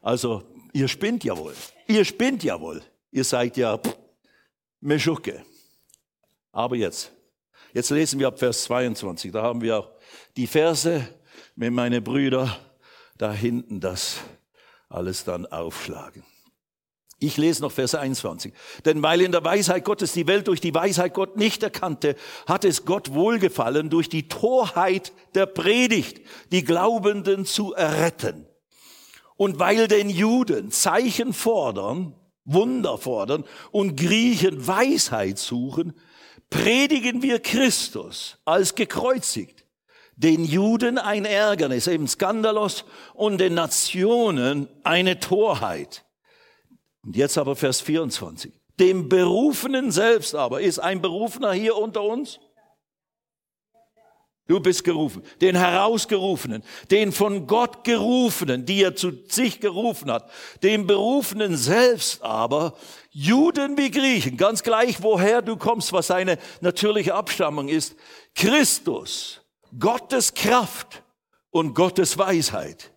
[0.00, 1.54] Also, ihr spinnt ja wohl.
[1.86, 2.82] Ihr spinnt ja wohl.
[3.10, 3.80] Ihr seid ja
[4.80, 5.44] Meschucke.
[6.52, 7.12] Aber jetzt,
[7.74, 9.32] Jetzt lesen wir ab Vers 22.
[9.32, 9.90] Da haben wir auch
[10.36, 11.08] die Verse,
[11.56, 12.56] wenn meine Brüder
[13.18, 14.18] da hinten das
[14.88, 16.22] alles dann aufschlagen.
[17.18, 18.54] Ich lese noch Vers 21.
[18.84, 22.14] Denn weil in der Weisheit Gottes die Welt durch die Weisheit Gott nicht erkannte,
[22.46, 26.20] hat es Gott wohlgefallen, durch die Torheit der Predigt
[26.52, 28.46] die Glaubenden zu erretten.
[29.36, 35.94] Und weil den Juden Zeichen fordern, Wunder fordern und Griechen Weisheit suchen,
[36.50, 39.64] predigen wir Christus als gekreuzigt,
[40.16, 46.04] den Juden ein Ärgernis, eben Skandalos, und den Nationen eine Torheit.
[47.02, 48.52] Und jetzt aber Vers 24.
[48.78, 52.40] Dem Berufenen selbst aber, ist ein Berufener hier unter uns?
[54.46, 55.22] Du bist gerufen.
[55.40, 60.30] Den Herausgerufenen, den von Gott gerufenen, die er zu sich gerufen hat.
[60.62, 62.74] Den Berufenen selbst aber,
[63.10, 67.96] Juden wie Griechen, ganz gleich woher du kommst, was seine natürliche Abstammung ist,
[68.34, 69.40] Christus,
[69.78, 71.02] Gottes Kraft
[71.50, 72.93] und Gottes Weisheit.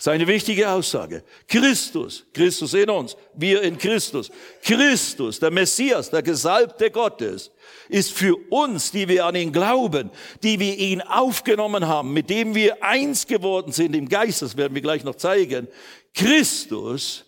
[0.00, 1.24] Seine wichtige Aussage.
[1.48, 4.30] Christus, Christus in uns, wir in Christus.
[4.62, 7.50] Christus, der Messias, der Gesalbte Gottes,
[7.88, 10.10] ist für uns, die wir an ihn glauben,
[10.44, 14.74] die wir ihn aufgenommen haben, mit dem wir eins geworden sind im Geist, das werden
[14.76, 15.66] wir gleich noch zeigen.
[16.14, 17.24] Christus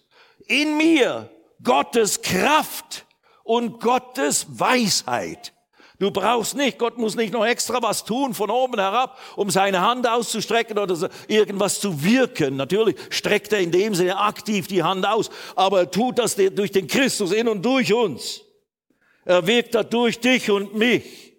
[0.47, 1.29] in mir,
[1.65, 3.05] Gottes Kraft
[3.43, 5.53] und Gottes Weisheit.
[6.01, 9.83] Du brauchst nicht, Gott muss nicht noch extra was tun von oben herab, um seine
[9.83, 12.57] Hand auszustrecken oder irgendwas zu wirken.
[12.57, 16.71] Natürlich streckt er in dem Sinne aktiv die Hand aus, aber er tut das durch
[16.71, 18.41] den Christus in und durch uns.
[19.27, 21.35] Er wirkt da durch dich und mich.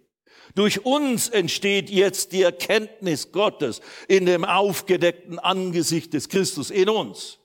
[0.54, 7.41] Durch uns entsteht jetzt die Erkenntnis Gottes in dem aufgedeckten Angesicht des Christus in uns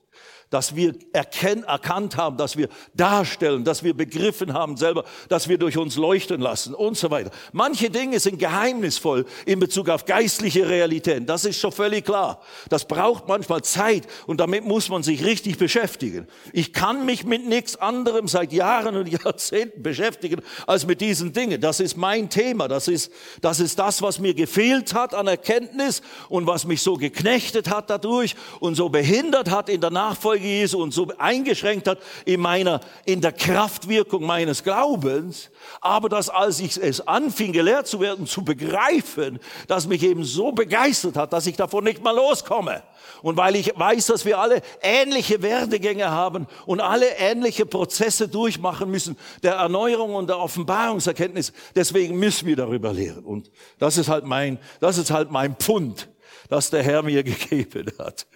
[0.49, 5.57] dass wir erkennt, erkannt haben, dass wir darstellen, dass wir begriffen haben selber, dass wir
[5.57, 7.31] durch uns leuchten lassen und so weiter.
[7.51, 11.25] Manche Dinge sind geheimnisvoll in Bezug auf geistliche Realitäten.
[11.25, 12.41] Das ist schon völlig klar.
[12.69, 16.27] Das braucht manchmal Zeit und damit muss man sich richtig beschäftigen.
[16.53, 21.59] Ich kann mich mit nichts anderem seit Jahren und Jahrzehnten beschäftigen als mit diesen Dingen.
[21.59, 22.69] Das ist mein Thema.
[22.69, 26.95] Das ist, das ist das, was mir gefehlt hat an Erkenntnis und was mich so
[26.95, 31.87] geknechtet hat dadurch und so behindert hat in der Nachfolge Nachfolge Jesu und so eingeschränkt
[31.87, 35.49] hat in meiner, in der Kraftwirkung meines Glaubens.
[35.81, 40.51] Aber dass als ich es anfing, gelehrt zu werden, zu begreifen, dass mich eben so
[40.51, 42.83] begeistert hat, dass ich davon nicht mal loskomme.
[43.21, 48.89] Und weil ich weiß, dass wir alle ähnliche Werdegänge haben und alle ähnliche Prozesse durchmachen
[48.89, 53.23] müssen, der Erneuerung und der Offenbarungserkenntnis, deswegen müssen wir darüber lehren.
[53.23, 56.09] Und das ist halt mein, das ist halt mein Pfund,
[56.49, 58.27] das der Herr mir gegeben hat.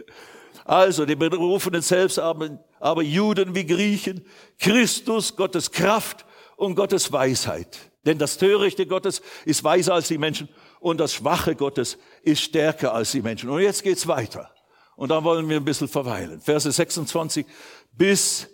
[0.65, 4.25] Also die Berufenen selbst, aber, aber Juden wie Griechen,
[4.59, 7.77] Christus, Gottes Kraft und Gottes Weisheit.
[8.05, 12.93] Denn das Törichte Gottes ist weiser als die Menschen und das Schwache Gottes ist stärker
[12.93, 13.49] als die Menschen.
[13.49, 14.51] Und jetzt geht's weiter.
[14.95, 16.41] Und da wollen wir ein bisschen verweilen.
[16.41, 17.45] Verse 26
[17.91, 18.47] bis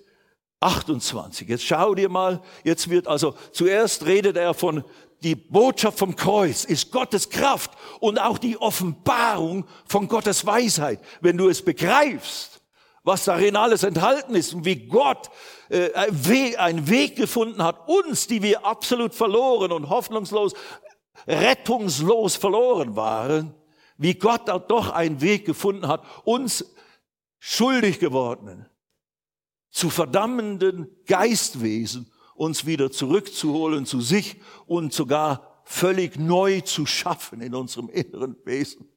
[0.59, 1.47] 28.
[1.47, 4.83] Jetzt schau dir mal, jetzt wird also, zuerst redet er von
[5.23, 10.99] die Botschaft vom Kreuz ist Gottes Kraft und auch die Offenbarung von Gottes Weisheit.
[11.21, 12.61] Wenn du es begreifst,
[13.03, 15.29] was darin alles enthalten ist und wie Gott
[15.69, 15.93] äh,
[16.57, 20.53] einen Weg gefunden hat, uns, die wir absolut verloren und hoffnungslos,
[21.25, 23.55] rettungslos verloren waren,
[23.97, 26.75] wie Gott auch doch einen Weg gefunden hat, uns
[27.39, 28.67] schuldig gewordenen,
[29.71, 37.53] zu verdammenden Geistwesen uns wieder zurückzuholen zu sich und sogar völlig neu zu schaffen in
[37.53, 38.87] unserem inneren Wesen,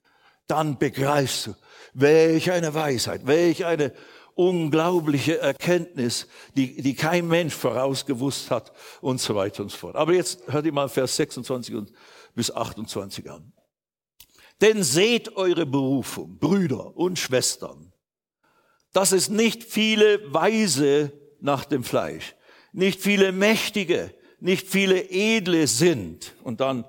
[0.46, 1.55] dann begreifst du,
[1.94, 3.92] welch eine Weisheit, welch eine
[4.35, 9.96] unglaubliche Erkenntnis, die, die kein Mensch vorausgewusst hat und so weiter und so fort.
[9.96, 11.92] Aber jetzt hört ihr mal Vers 26 und
[12.35, 13.53] bis 28 an.
[14.61, 17.92] Denn seht eure Berufung, Brüder und Schwestern,
[18.92, 22.35] dass es nicht viele Weise nach dem Fleisch,
[22.72, 26.85] nicht viele Mächtige, nicht viele Edle sind und dann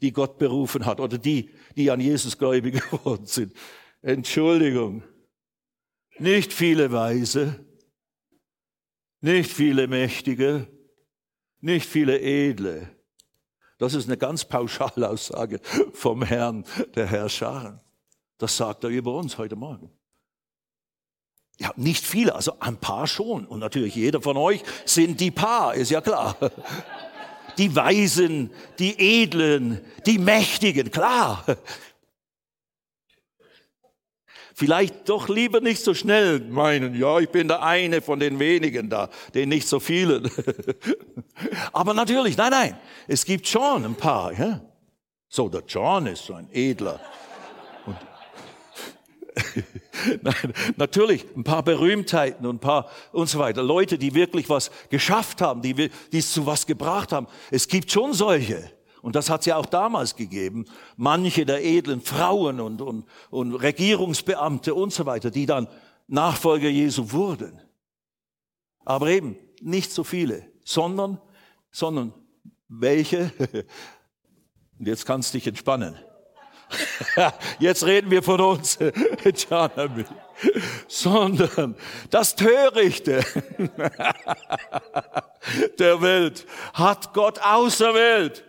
[0.00, 3.54] die Gott berufen hat oder die, die an Jesus gläubig geworden sind.
[4.02, 5.02] Entschuldigung.
[6.18, 7.64] Nicht viele Weise,
[9.20, 10.66] nicht viele Mächtige,
[11.60, 12.94] nicht viele Edle.
[13.78, 15.60] Das ist eine ganz pauschale Aussage
[15.92, 16.64] vom Herrn
[16.94, 17.82] der Herrscher.
[18.38, 19.90] Das sagt er über uns heute Morgen.
[21.62, 23.46] Ja, nicht viele, also ein paar schon.
[23.46, 26.36] Und natürlich jeder von euch sind die paar, ist ja klar.
[27.58, 31.44] Die Weisen, die Edlen, die Mächtigen, klar.
[34.54, 38.88] Vielleicht doch lieber nicht so schnell meinen, ja, ich bin der eine von den wenigen
[38.88, 40.30] da, den nicht so vielen.
[41.74, 44.32] Aber natürlich, nein, nein, es gibt schon ein paar.
[44.32, 44.62] Ja?
[45.28, 47.00] So, der John ist so ein edler.
[50.22, 53.62] Nein, natürlich ein paar Berühmtheiten und ein paar und so weiter.
[53.62, 57.26] Leute, die wirklich was geschafft haben, die, die es zu was gebracht haben.
[57.50, 58.70] Es gibt schon solche.
[59.00, 60.66] Und das hat es ja auch damals gegeben.
[60.96, 65.66] Manche der edlen Frauen und, und, und Regierungsbeamte und so weiter, die dann
[66.06, 67.60] Nachfolger Jesu wurden.
[68.84, 71.20] Aber eben nicht so viele, sondern,
[71.70, 72.12] sondern
[72.68, 73.32] welche,
[74.78, 75.96] und jetzt kannst du dich entspannen,
[77.58, 78.78] Jetzt reden wir von uns,
[80.88, 81.74] sondern
[82.10, 83.24] das Törichte
[85.78, 88.44] der Welt hat Gott auserwählt.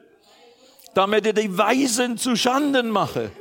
[0.93, 3.31] damit er die Weisen zu Schanden mache.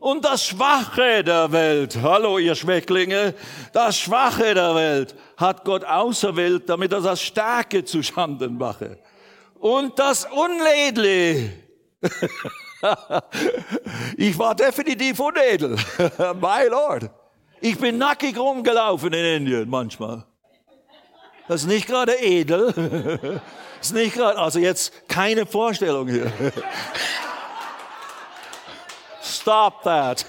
[0.00, 3.34] Und das Schwache der Welt, hallo ihr Schwächlinge,
[3.72, 8.98] das Schwache der Welt hat Gott auserwählt, damit er das Starke zu Schanden mache.
[9.60, 11.52] Und das Unledle.
[14.16, 15.70] ich war definitiv unedel.
[16.40, 17.10] My Lord.
[17.60, 20.24] Ich bin nackig rumgelaufen in Indien manchmal.
[21.48, 23.40] Das ist nicht gerade edel.
[23.78, 26.32] Das ist nicht gerade, also jetzt keine Vorstellung hier.
[29.20, 30.24] Stop that.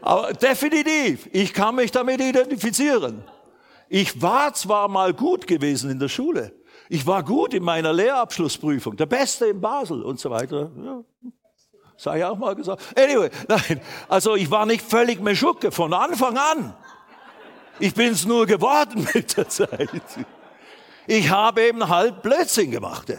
[0.00, 3.24] Aber definitiv, ich kann mich damit identifizieren.
[3.90, 6.52] Ich war zwar mal gut gewesen in der Schule.
[6.88, 10.70] Ich war gut in meiner Lehrabschlussprüfung, der Beste in Basel und so weiter.
[10.82, 11.04] Ja,
[11.96, 12.82] sei auch mal gesagt.
[12.96, 16.74] Anyway, nein, also ich war nicht völlig Meschucke von Anfang an.
[17.78, 19.90] Ich bin es nur geworden mit der Zeit.
[21.06, 23.12] Ich habe eben halt Blödsinn gemacht.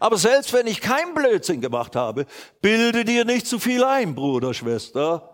[0.00, 2.26] Aber selbst wenn ich kein Blödsinn gemacht habe,
[2.60, 5.30] bilde dir nicht zu viel ein, Bruder, Schwester.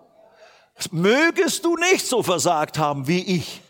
[0.93, 3.63] Mögest du nicht so versagt haben wie ich.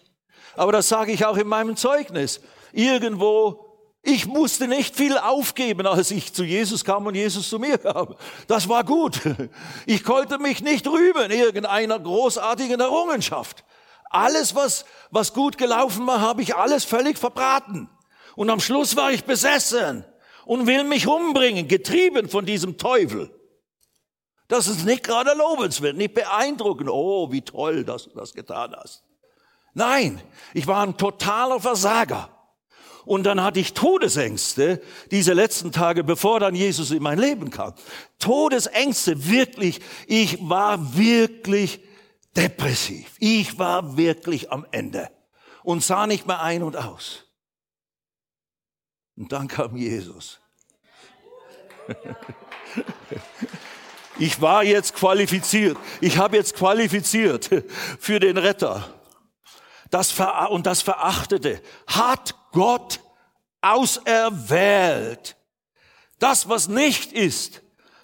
[0.57, 2.41] Aber das sage ich auch in meinem Zeugnis.
[2.73, 3.71] Irgendwo,
[4.03, 8.15] ich musste nicht viel aufgeben, als ich zu Jesus kam und Jesus zu mir kam.
[8.47, 9.21] Das war gut.
[9.87, 13.65] Ich konnte mich nicht rühmen irgendeiner großartigen Errungenschaft.
[14.09, 17.89] Alles, was, was gut gelaufen war, habe ich alles völlig verbraten.
[18.37, 20.05] Und am Schluss war ich besessen
[20.47, 23.31] und will mich umbringen, getrieben von diesem Teufel.
[24.49, 26.89] Das ist nicht gerade lobenswert, nicht beeindruckend.
[26.91, 29.05] Oh, wie toll, dass du das getan hast.
[29.75, 30.21] Nein,
[30.55, 32.29] ich war ein totaler Versager.
[33.05, 37.75] Und dann hatte ich Todesängste diese letzten Tage, bevor dann Jesus in mein Leben kam.
[38.19, 39.81] Todesängste, wirklich.
[40.07, 41.81] Ich war wirklich
[42.37, 43.13] depressiv.
[43.19, 45.11] Ich war wirklich am Ende
[45.63, 47.25] und sah nicht mehr ein und aus.
[49.17, 50.41] Und dann kam Jesus.
[54.19, 55.79] Ich war jetzt qualifiziert.
[56.01, 57.49] Ich habe jetzt qualifiziert
[57.99, 58.95] für den Retter.
[59.91, 60.15] Das
[60.51, 63.01] und das Verachtete hat Gott
[63.61, 65.37] auserwählt.
[66.19, 67.63] Das, was nicht ist,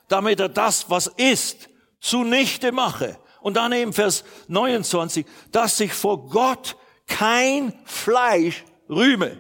[0.09, 1.69] damit er das, was ist,
[2.01, 3.19] zunichte mache.
[3.41, 9.39] Und dann eben Vers 29, dass sich vor Gott kein Fleisch rühme.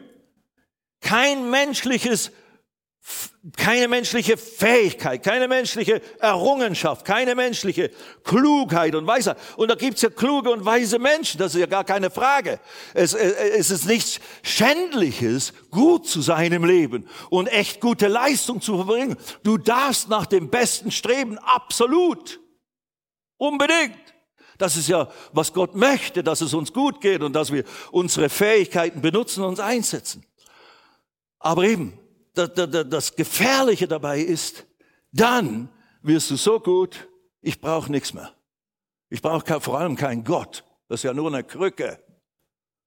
[1.00, 2.30] Kein menschliches,
[3.56, 7.90] keine menschliche Fähigkeit, keine menschliche Errungenschaft, keine menschliche
[8.24, 9.38] Klugheit und Weisheit.
[9.56, 12.58] Und da gibt's ja kluge und weise Menschen, das ist ja gar keine Frage.
[12.94, 18.76] Es, es ist nichts Schändliches, gut zu sein im Leben und echt gute Leistung zu
[18.76, 19.16] verbringen.
[19.44, 22.40] Du darfst nach dem Besten streben, absolut.
[23.36, 23.96] Unbedingt.
[24.58, 28.28] Das ist ja, was Gott möchte, dass es uns gut geht und dass wir unsere
[28.28, 30.24] Fähigkeiten benutzen und uns einsetzen.
[31.38, 31.98] Aber eben,
[32.36, 34.66] das Gefährliche dabei ist,
[35.12, 35.68] dann
[36.02, 37.08] wirst du so gut,
[37.40, 38.34] ich brauche nichts mehr.
[39.08, 40.64] Ich brauche vor allem keinen Gott.
[40.88, 42.02] Das ist ja nur eine Krücke.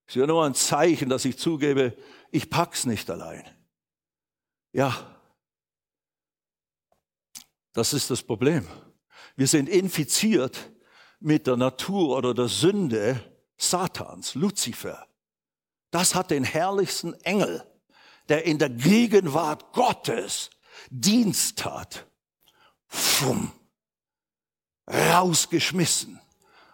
[0.06, 1.96] Das ist ja nur ein Zeichen, dass ich zugebe,
[2.32, 3.44] ich pack's nicht allein.
[4.72, 5.20] Ja,
[7.74, 8.68] das ist das Problem.
[9.36, 10.72] Wir sind infiziert
[11.20, 13.24] mit der Natur oder der Sünde
[13.58, 15.08] Satans, Luzifer.
[15.92, 17.64] Das hat den herrlichsten Engel,
[18.30, 20.50] der in der Gegenwart Gottes
[20.90, 22.08] Dienst tat,
[22.88, 23.52] fumm,
[24.88, 26.20] rausgeschmissen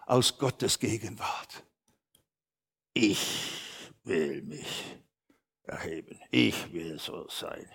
[0.06, 1.64] aus Gottes Gegenwart.
[2.94, 3.60] Ich
[4.04, 4.84] will mich
[5.64, 6.20] erheben.
[6.30, 7.68] Ich will so sein.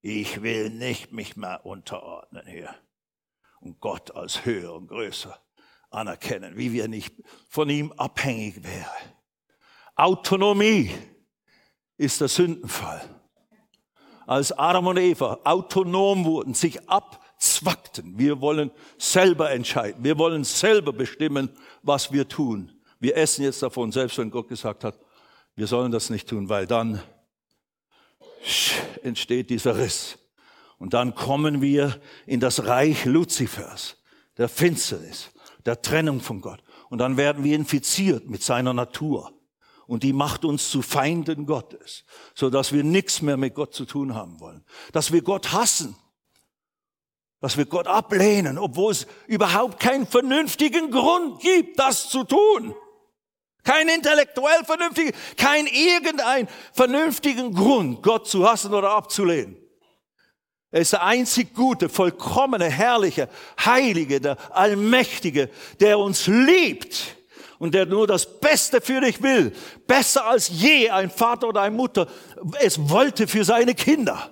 [0.00, 2.74] Ich will nicht mich mehr unterordnen hier
[3.60, 5.38] und Gott als höher und größer
[5.90, 7.14] anerkennen, wie wir nicht
[7.48, 9.12] von ihm abhängig wären.
[9.96, 10.94] Autonomie
[11.98, 13.02] ist der Sündenfall.
[14.26, 20.92] Als Adam und Eva autonom wurden, sich abzwackten, wir wollen selber entscheiden, wir wollen selber
[20.92, 21.50] bestimmen,
[21.82, 22.72] was wir tun.
[23.00, 24.98] Wir essen jetzt davon, selbst wenn Gott gesagt hat,
[25.56, 27.02] wir sollen das nicht tun, weil dann
[29.02, 30.18] entsteht dieser Riss.
[30.78, 33.96] Und dann kommen wir in das Reich Luzifers,
[34.36, 35.30] der Finsternis,
[35.66, 36.62] der Trennung von Gott.
[36.88, 39.32] Und dann werden wir infiziert mit seiner Natur.
[39.88, 43.86] Und die macht uns zu Feinden Gottes, so dass wir nichts mehr mit Gott zu
[43.86, 44.62] tun haben wollen.
[44.92, 45.96] Dass wir Gott hassen.
[47.40, 52.74] Dass wir Gott ablehnen, obwohl es überhaupt keinen vernünftigen Grund gibt, das zu tun.
[53.64, 59.56] Kein intellektuell vernünftigen, kein irgendein vernünftigen Grund, Gott zu hassen oder abzulehnen.
[60.70, 63.30] Er ist der einzig gute, vollkommene, herrliche,
[63.64, 65.48] heilige, der allmächtige,
[65.80, 67.17] der uns liebt
[67.58, 69.52] und der nur das Beste für dich will.
[69.86, 72.08] Besser als je ein Vater oder eine Mutter
[72.60, 74.30] es wollte für seine Kinder.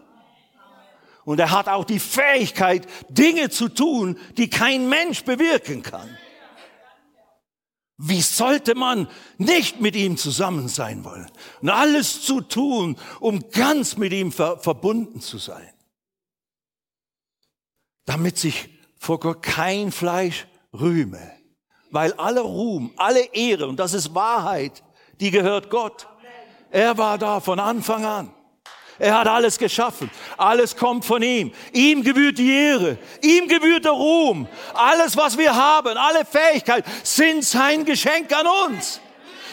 [1.25, 6.09] Und er hat auch die Fähigkeit, Dinge zu tun, die kein Mensch bewirken kann.
[7.99, 9.09] Wie sollte man
[9.39, 11.31] nicht mit ihm zusammen sein wollen
[11.63, 15.73] und alles zu tun, um ganz mit ihm ver verbunden zu sein?
[18.05, 18.69] Damit sich
[18.99, 21.36] vor Gott kein Fleisch rühme,
[21.91, 24.83] weil alle Ruhm, alle Ehre, und das ist Wahrheit,
[25.21, 26.07] die gehört Gott.
[26.71, 28.33] Er war da von Anfang an.
[28.99, 30.11] Er hat alles geschaffen.
[30.37, 31.53] Alles kommt von ihm.
[31.73, 32.99] Ihm gebührt die Ehre.
[33.23, 34.49] Ihm gebührt der Ruhm.
[34.75, 39.01] Alles, was wir haben, alle Fähigkeiten sind sein Geschenk an uns.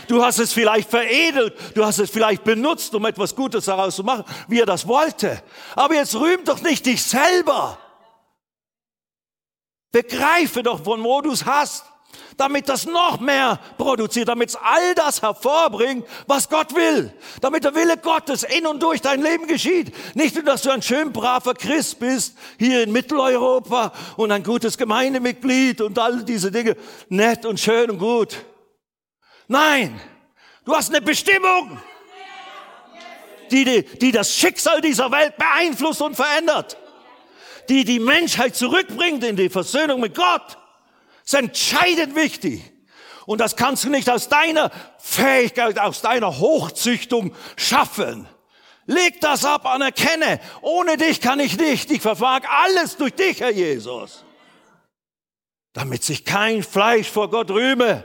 [0.07, 4.03] Du hast es vielleicht veredelt, du hast es vielleicht benutzt, um etwas Gutes daraus zu
[4.03, 5.41] machen, wie er das wollte.
[5.75, 7.77] Aber jetzt rühm doch nicht dich selber.
[9.91, 11.85] Begreife doch, von wo du es hast
[12.37, 17.75] damit das noch mehr produziert, damit es all das hervorbringt, was Gott will, damit der
[17.75, 19.93] Wille Gottes in und durch dein Leben geschieht.
[20.15, 24.77] Nicht nur, dass du ein schön braver Christ bist, hier in Mitteleuropa und ein gutes
[24.77, 26.75] Gemeindemitglied und all diese Dinge,
[27.09, 28.37] nett und schön und gut.
[29.47, 29.99] Nein,
[30.65, 31.79] du hast eine Bestimmung,
[33.51, 36.77] die, die, die das Schicksal dieser Welt beeinflusst und verändert,
[37.69, 40.57] die die Menschheit zurückbringt in die Versöhnung mit Gott.
[41.23, 42.61] Das ist entscheidend wichtig.
[43.25, 44.69] Und das kannst du nicht aus deiner
[44.99, 48.27] Fähigkeit, aus deiner Hochzüchtung schaffen.
[48.85, 50.41] Leg das ab, anerkenne.
[50.61, 51.89] Ohne dich kann ich nicht.
[51.91, 54.25] Ich verfag alles durch dich, Herr Jesus.
[55.71, 58.03] Damit sich kein Fleisch vor Gott rühme.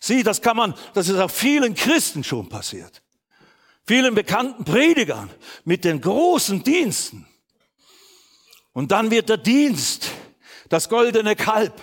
[0.00, 3.02] Sieh, das kann man, das ist auch vielen Christen schon passiert.
[3.86, 5.30] Vielen bekannten Predigern
[5.64, 7.26] mit den großen Diensten.
[8.72, 10.10] Und dann wird der Dienst
[10.72, 11.74] das goldene Kalb.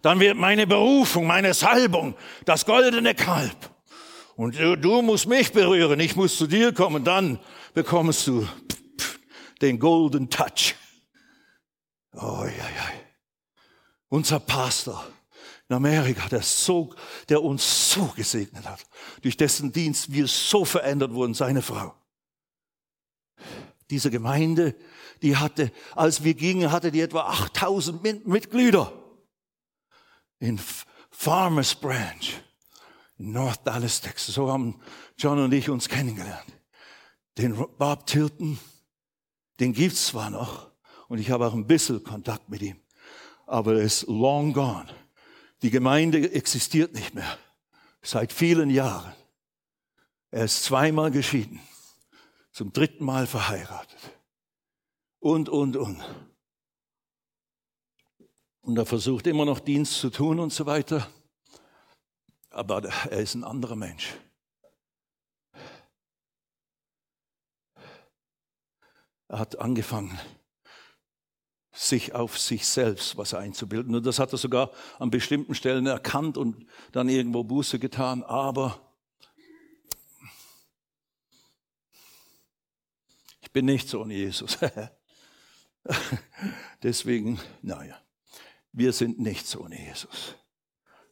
[0.00, 3.70] Dann wird meine Berufung, meine Salbung, das goldene Kalb.
[4.36, 7.38] Und du, du musst mich berühren, ich muss zu dir kommen, dann
[7.74, 8.48] bekommst du
[9.60, 10.74] den Golden Touch.
[12.14, 12.90] Oh, ja, ja.
[14.08, 15.06] Unser Pastor
[15.68, 16.94] in Amerika, der, so,
[17.28, 18.80] der uns so gesegnet hat,
[19.20, 21.94] durch dessen Dienst wir so verändert wurden, seine Frau.
[23.90, 24.74] Diese Gemeinde
[25.22, 28.92] die hatte, als wir gingen, hatte die etwa 8000 Mitglieder
[30.38, 30.60] in
[31.10, 32.42] Farmers Branch
[33.18, 34.34] in North Dallas, Texas.
[34.34, 34.80] So haben
[35.16, 36.52] John und ich uns kennengelernt.
[37.38, 38.58] Den Bob Tilton,
[39.60, 40.70] den gibt's zwar noch
[41.08, 42.80] und ich habe auch ein bisschen Kontakt mit ihm,
[43.46, 44.88] aber er ist long gone.
[45.62, 47.38] Die Gemeinde existiert nicht mehr.
[48.02, 49.14] Seit vielen Jahren.
[50.30, 51.60] Er ist zweimal geschieden,
[52.52, 54.15] zum dritten Mal verheiratet
[55.20, 56.02] und, und, und.
[58.60, 61.08] Und er versucht immer noch Dienst zu tun und so weiter.
[62.50, 64.14] Aber er ist ein anderer Mensch.
[69.28, 70.18] Er hat angefangen,
[71.72, 73.94] sich auf sich selbst was einzubilden.
[73.94, 78.22] Und das hat er sogar an bestimmten Stellen erkannt und dann irgendwo Buße getan.
[78.22, 78.80] Aber
[83.40, 84.58] ich bin nicht so ein Jesus.
[86.82, 88.00] Deswegen, naja,
[88.72, 90.34] wir sind nichts ohne Jesus.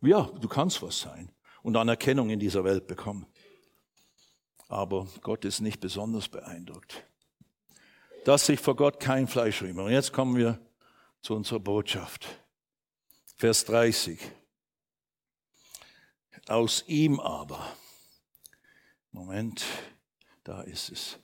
[0.01, 1.31] Ja, du kannst was sein
[1.62, 3.27] und Anerkennung in dieser Welt bekommen.
[4.68, 7.05] Aber Gott ist nicht besonders beeindruckt.
[8.25, 9.85] Dass sich vor Gott kein Fleisch rühme.
[9.85, 10.59] Und jetzt kommen wir
[11.20, 12.27] zu unserer Botschaft.
[13.37, 14.18] Vers 30.
[16.49, 17.77] Aus ihm aber.
[19.11, 19.64] Moment,
[20.43, 21.18] da ist es.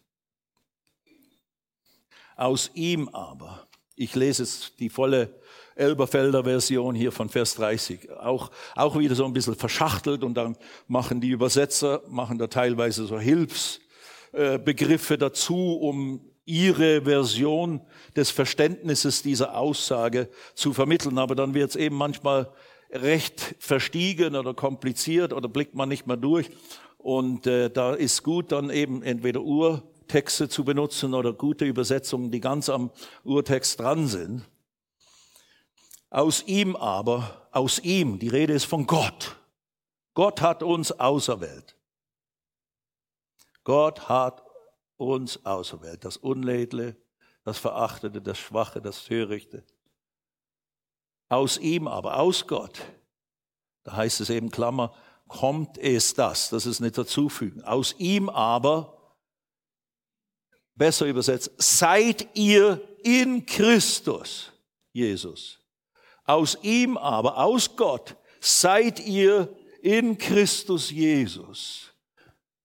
[2.40, 3.66] Aus ihm aber.
[3.96, 5.34] Ich lese es, die volle
[5.74, 8.12] Elberfelder Version hier von Vers 30.
[8.12, 10.56] Auch, auch wieder so ein bisschen verschachtelt und dann
[10.88, 17.82] machen die Übersetzer, machen da teilweise so Hilfsbegriffe dazu, um ihre Version
[18.16, 21.18] des Verständnisses dieser Aussage zu vermitteln.
[21.18, 22.50] Aber dann wird es eben manchmal
[22.90, 26.48] recht verstiegen oder kompliziert oder blickt man nicht mehr durch.
[26.96, 32.30] Und äh, da ist gut dann eben entweder Ur Texte zu benutzen oder gute Übersetzungen,
[32.30, 32.90] die ganz am
[33.22, 34.44] Urtext dran sind.
[36.10, 39.36] Aus ihm aber, aus ihm, die Rede ist von Gott.
[40.14, 41.76] Gott hat uns auserwählt.
[43.62, 44.42] Gott hat
[44.96, 46.04] uns auserwählt.
[46.04, 46.96] Das Unledle,
[47.44, 49.64] das Verachtete, das Schwache, das Törichte.
[51.28, 52.80] Aus ihm aber, aus Gott.
[53.84, 54.92] Da heißt es eben Klammer,
[55.28, 56.50] kommt es das.
[56.50, 57.62] Das ist nicht dazufügen.
[57.62, 58.99] Aus ihm aber
[60.80, 64.50] besser übersetzt, seid ihr in Christus,
[64.92, 65.58] Jesus.
[66.24, 71.92] Aus ihm aber, aus Gott, seid ihr in Christus Jesus.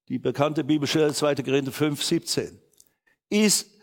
[0.08, 1.36] Die bekannte Bibelstelle 2.
[1.36, 2.62] Korinther 5, 17.
[3.30, 3.76] Ist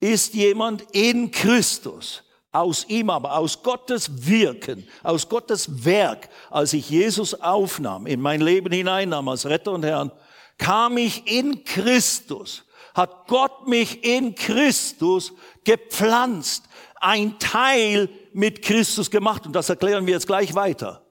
[0.00, 2.22] ist jemand in Christus.
[2.50, 8.40] Aus ihm aber, aus Gottes Wirken, aus Gottes Werk, als ich Jesus aufnahm, in mein
[8.40, 10.10] Leben hineinnahm als Retter und Herrn,
[10.56, 12.64] kam ich in Christus,
[12.94, 15.32] hat Gott mich in Christus
[15.64, 16.64] gepflanzt,
[16.96, 19.46] ein Teil mit Christus gemacht.
[19.46, 21.06] Und das erklären wir jetzt gleich weiter.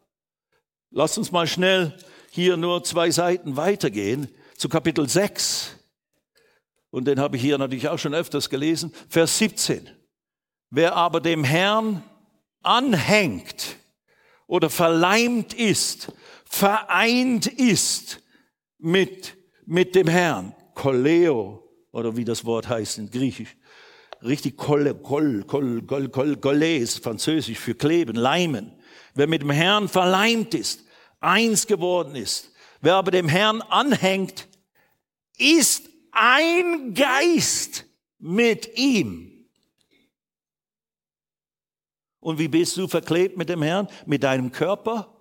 [0.92, 1.98] Lasst uns mal schnell
[2.32, 5.76] hier nur zwei Seiten weitergehen zu Kapitel 6.
[6.90, 8.94] Und den habe ich hier natürlich auch schon öfters gelesen.
[9.10, 9.90] Vers 17.
[10.70, 12.04] Wer aber dem Herrn
[12.64, 13.78] anhängt
[14.48, 16.12] oder verleimt ist,
[16.46, 18.22] vereint ist
[18.78, 21.67] mit, mit dem Herrn, Koleo,
[21.98, 23.58] oder wie das Wort heißt in Griechisch,
[24.22, 28.72] richtig Kolle, Koll, Koll, Koll, Koll, Kolles, Französisch für kleben, leimen.
[29.16, 30.86] Wer mit dem Herrn verleimt ist,
[31.20, 34.48] eins geworden ist, wer aber dem Herrn anhängt,
[35.40, 37.86] ist ein Geist
[38.20, 39.50] mit ihm.
[42.20, 43.88] Und wie bist du verklebt mit dem Herrn?
[44.06, 45.16] Mit deinem Körper?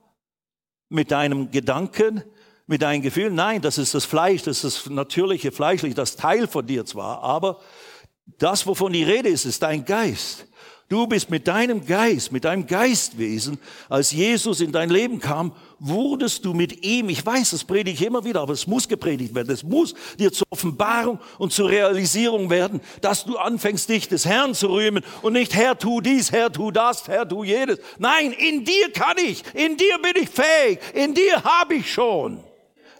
[0.90, 2.22] Mit deinem Gedanken?
[2.66, 3.34] Mit deinen Gefühlen?
[3.34, 7.22] Nein, das ist das Fleisch, das ist das natürliche Fleischliche, das Teil von dir zwar,
[7.22, 7.60] aber
[8.38, 10.46] das, wovon die Rede ist, ist dein Geist.
[10.88, 13.58] Du bist mit deinem Geist, mit deinem Geistwesen,
[13.88, 18.06] als Jesus in dein Leben kam, wurdest du mit ihm, ich weiß, das predige ich
[18.06, 22.50] immer wieder, aber es muss gepredigt werden, es muss dir zur Offenbarung und zur Realisierung
[22.50, 26.52] werden, dass du anfängst, dich des Herrn zu rühmen und nicht Herr, tu dies, Herr,
[26.52, 27.80] tu das, Herr, tu jedes.
[27.98, 32.45] Nein, in dir kann ich, in dir bin ich fähig, in dir habe ich schon.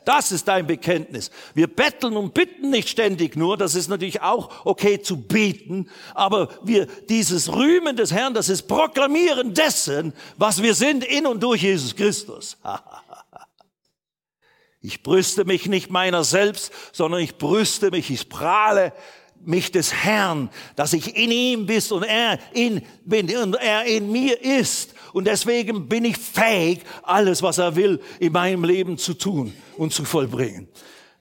[0.06, 1.32] Das ist dein Bekenntnis.
[1.52, 6.48] Wir betteln und bitten nicht ständig nur, das ist natürlich auch okay zu beten, aber
[6.62, 11.62] wir, dieses Rühmen des Herrn, das ist Proklamieren dessen, was wir sind in und durch
[11.62, 12.56] Jesus Christus.
[14.82, 18.92] Ich brüste mich nicht meiner selbst, sondern ich brüste mich, ich prahle
[19.44, 24.12] mich des Herrn, dass ich in ihm bin und er in, bin und er in
[24.12, 24.94] mir ist.
[25.16, 29.90] Und deswegen bin ich fähig, alles, was er will, in meinem Leben zu tun und
[29.94, 30.68] zu vollbringen.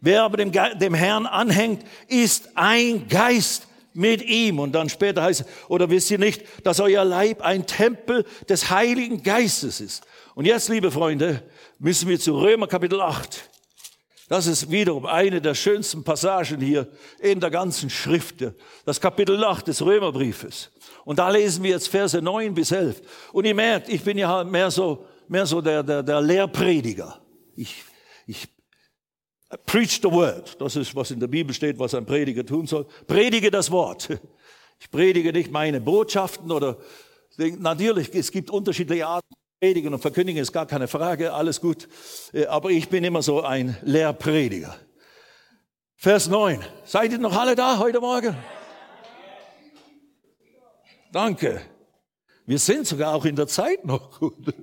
[0.02, 4.60] Wer aber dem, dem Herrn anhängt, ist ein Geist mit ihm.
[4.60, 8.70] Und dann später heißt es, oder wisst ihr nicht, dass euer Leib ein Tempel des
[8.70, 10.04] Heiligen Geistes ist.
[10.34, 11.42] Und jetzt, liebe Freunde,
[11.80, 13.50] müssen wir zu Römer Kapitel 8.
[14.28, 16.90] Das ist wiederum eine der schönsten Passagen hier
[17.22, 18.44] in der ganzen Schrift,
[18.86, 20.72] das Kapitel 8 des Römerbriefes.
[21.06, 23.02] Und da lesen wir jetzt Verse 9 bis 11.
[23.32, 27.22] Und ihr merkt, ich bin ja mehr so, mehr so der, der, der Lehrprediger.
[27.56, 27.84] Ich,
[28.28, 28.48] ich
[29.66, 30.60] preach the word.
[30.60, 32.86] Das ist, was in der Bibel steht, was ein Prediger tun soll.
[33.08, 34.10] Predige das Wort.
[34.80, 36.78] Ich predige nicht meine Botschaften oder,
[37.38, 41.88] natürlich, es gibt unterschiedliche Arten Predigen und Verkündigen ist gar keine Frage, alles gut.
[42.34, 44.76] Äh, aber ich bin immer so ein Lehrprediger.
[45.96, 46.60] Vers 9.
[46.84, 48.36] Seid ihr noch alle da heute Morgen?
[51.16, 51.62] Danke.
[52.46, 54.54] Wir sind sogar auch in der Zeit noch gut.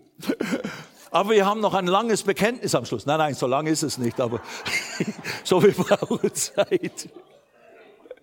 [1.10, 3.06] Aber wir haben noch ein langes Bekenntnis am Schluss.
[3.06, 4.40] Nein, nein, so lang ist es nicht, aber
[5.44, 7.08] so wir brauchen Zeit.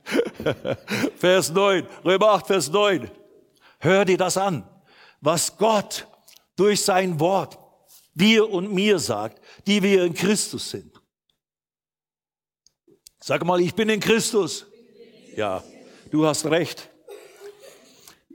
[1.17, 3.09] Vers 9, Römer 8, Vers 9.
[3.79, 4.63] Hör dir das an,
[5.21, 6.07] was Gott
[6.55, 7.57] durch sein Wort
[8.13, 10.99] dir und mir sagt, die wir in Christus sind.
[13.19, 14.67] Sag mal, ich bin in Christus.
[15.35, 15.63] Ja,
[16.11, 16.89] du hast recht.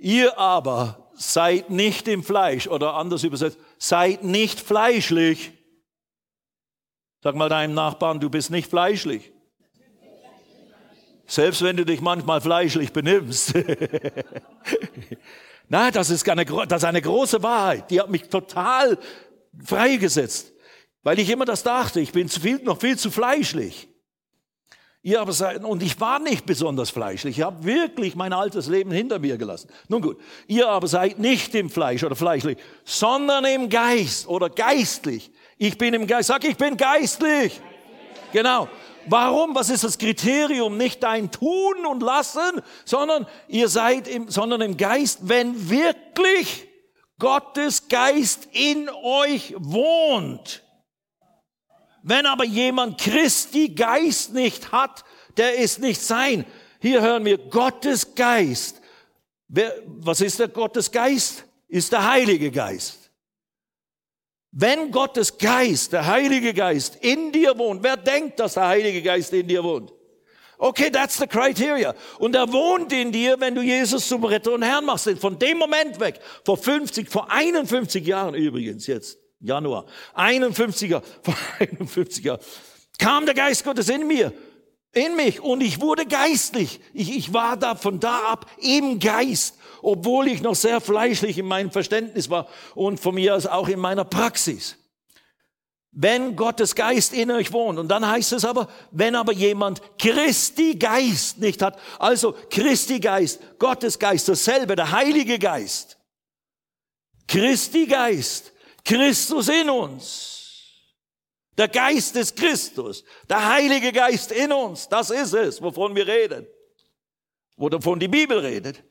[0.05, 5.53] Ihr aber seid nicht im Fleisch oder anders übersetzt, seid nicht fleischlich.
[7.23, 9.33] Sag mal deinem Nachbarn, du bist nicht fleischlich.
[11.25, 13.55] Selbst wenn du dich manchmal fleischlich benimmst.
[15.71, 17.91] Na, das ist, eine, das ist eine große Wahrheit.
[17.91, 18.99] Die hat mich total
[19.65, 20.53] freigesetzt.
[21.03, 23.89] Weil ich immer das dachte, ich bin zu viel, noch viel zu fleischlich.
[25.07, 27.37] Ihr aber seid, und ich war nicht besonders fleischlich.
[27.37, 29.69] Ich habe wirklich mein altes Leben hinter mir gelassen.
[29.87, 35.31] Nun gut, ihr aber seid nicht im Fleisch oder fleischlich, sondern im Geist oder geistlich.
[35.59, 36.29] Ich bin im Geist.
[36.29, 37.61] Sag, ich bin geistlich.
[38.33, 38.67] Genau.
[39.07, 39.55] Warum?
[39.55, 40.79] Was ist das Kriterium?
[40.79, 46.67] Nicht dein Tun und Lassen, sondern ihr seid im, sondern im Geist, wenn wirklich
[47.19, 50.64] Gottes Geist in euch wohnt.
[52.07, 55.05] Wenn aber jemand Christi Geist nicht hat,
[55.39, 56.45] der ist nicht sein.
[56.81, 58.83] Hier hören wir Gottes Geist.
[59.49, 61.47] Wer, was ist der Gottes Geist?
[61.67, 63.11] Ist der Heilige Geist.
[64.51, 69.33] Wenn Gottes Geist, der Heilige Geist in dir wohnt, wer denkt, dass der Heilige Geist
[69.33, 69.91] in dir wohnt?
[70.59, 71.95] Okay, that's the criteria.
[72.19, 75.09] Und er wohnt in dir, wenn du Jesus zum Retter und Herrn machst.
[75.19, 79.85] Von dem Moment weg, vor 50, vor 51 Jahren übrigens jetzt, Januar,
[80.17, 82.41] 51er, vor 51 Jahren,
[82.99, 84.33] kam der Geist Gottes in mir.
[84.93, 86.81] in mich und ich wurde geistlich.
[86.93, 91.47] Ich, ich war da von da ab im Geist, obwohl ich noch sehr fleischlich in
[91.47, 94.77] meinem Verständnis war und von mir aus auch in meiner Praxis.
[95.91, 97.79] Wenn Gottes Geist in euch wohnt.
[97.79, 103.41] Und dann heißt es aber, wenn aber jemand Christi Geist nicht hat, also Christi Geist,
[103.59, 105.99] Gottes Geist, dasselbe, der Heilige Geist.
[107.29, 108.54] Christi Geist,
[108.85, 110.35] Christus in uns.
[111.57, 116.49] Der Geist des Christus, der Heilige Geist in uns, das ist es, wovon wir reden,
[117.57, 118.83] wovon die Bibel redet.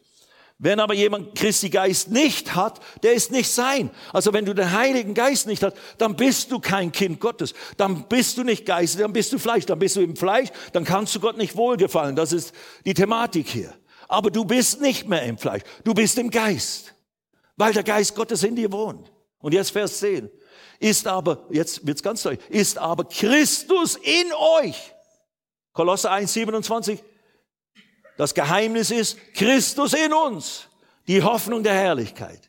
[0.60, 3.92] Wenn aber jemand Christi Geist nicht hat, der ist nicht sein.
[4.14, 7.54] Also wenn du den Heiligen Geist nicht hast, dann bist du kein Kind Gottes.
[7.76, 9.66] Dann bist du nicht Geist, dann bist du Fleisch.
[9.66, 12.16] Dann bist du im Fleisch, dann kannst du Gott nicht wohlgefallen.
[12.16, 12.54] Das ist
[12.86, 13.74] die Thematik hier.
[14.08, 15.64] Aber du bist nicht mehr im Fleisch.
[15.84, 16.94] Du bist im Geist.
[17.58, 19.13] Weil der Geist Gottes in dir wohnt.
[19.44, 20.32] Und jetzt Vers 10
[20.80, 24.32] ist aber, jetzt wird's ganz deutlich, ist aber Christus in
[24.62, 24.94] euch.
[25.74, 27.04] Kolosser 1, 27.
[28.18, 30.68] Das Geheimnis ist Christus in uns.
[31.08, 32.40] Die Hoffnung der Herrlichkeit.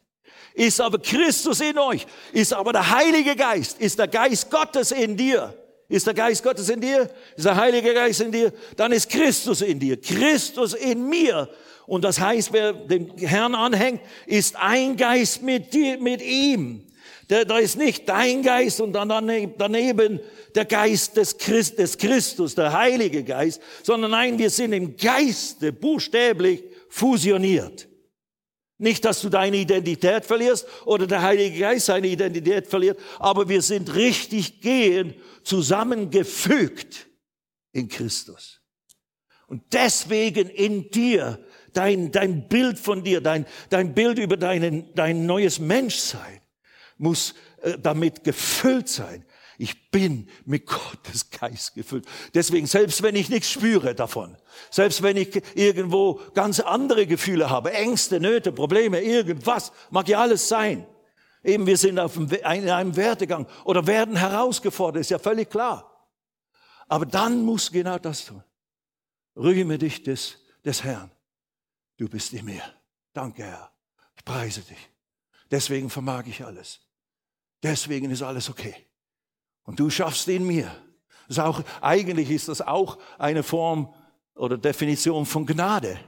[0.55, 2.07] Ist aber Christus in euch.
[2.33, 3.81] Ist aber der Heilige Geist.
[3.81, 5.53] Ist der Geist Gottes in dir.
[5.89, 7.11] Ist der Geist Gottes in dir?
[7.37, 8.53] Ist der Heilige Geist in dir?
[8.77, 10.01] Dann ist Christus in dir.
[10.01, 11.49] Christus in mir.
[11.87, 16.87] Und das heißt, wer dem Herrn anhängt, ist ein Geist mit dir, mit ihm.
[17.29, 20.21] Da, ist nicht dein Geist und dann daneben
[20.55, 25.73] der Geist des, Christ, des Christus, der Heilige Geist, sondern nein, wir sind im Geiste
[25.73, 27.89] buchstäblich fusioniert.
[28.77, 33.63] Nicht, dass du deine Identität verlierst oder der Heilige Geist seine Identität verliert, aber wir
[33.63, 35.15] sind richtig gehend
[35.45, 37.07] zusammengefügt
[37.73, 38.61] in Christus.
[39.47, 41.45] Und deswegen in dir,
[41.77, 46.41] dein, dein Bild von dir, dein, dein Bild über deinen, dein neues Menschsein,
[46.97, 49.25] muss äh, damit gefüllt sein.
[49.57, 52.07] Ich bin mit Gottes Geist gefüllt.
[52.35, 54.37] Deswegen, selbst wenn ich nichts spüre davon,
[54.71, 60.49] selbst wenn ich irgendwo ganz andere Gefühle habe, Ängste, Nöte, Probleme, irgendwas, mag ja alles
[60.49, 60.87] sein.
[61.45, 65.91] Eben, wir sind auf einem, in einem Wertegang oder werden herausgefordert, ist ja völlig klar.
[66.89, 68.43] Aber dann muss genau das tun.
[69.37, 71.11] Rühme dich des, des Herrn.
[71.97, 72.63] Du bist in mir.
[73.13, 73.71] Danke, Herr.
[74.17, 74.91] Ich preise dich.
[75.51, 76.81] Deswegen vermag ich alles.
[77.63, 78.75] Deswegen ist alles okay.
[79.65, 80.71] Und du schaffst in mir.
[81.29, 83.95] Ist auch, eigentlich ist das auch eine Form
[84.35, 85.99] oder Definition von Gnade.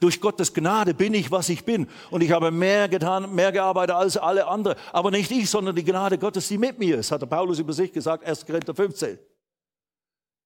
[0.00, 1.88] Durch Gottes Gnade bin ich, was ich bin.
[2.10, 4.76] Und ich habe mehr getan, mehr gearbeitet als alle anderen.
[4.92, 7.72] Aber nicht ich, sondern die Gnade Gottes, die mit mir ist, hat der Paulus über
[7.72, 8.46] sich gesagt, 1.
[8.46, 9.18] Korinther 15.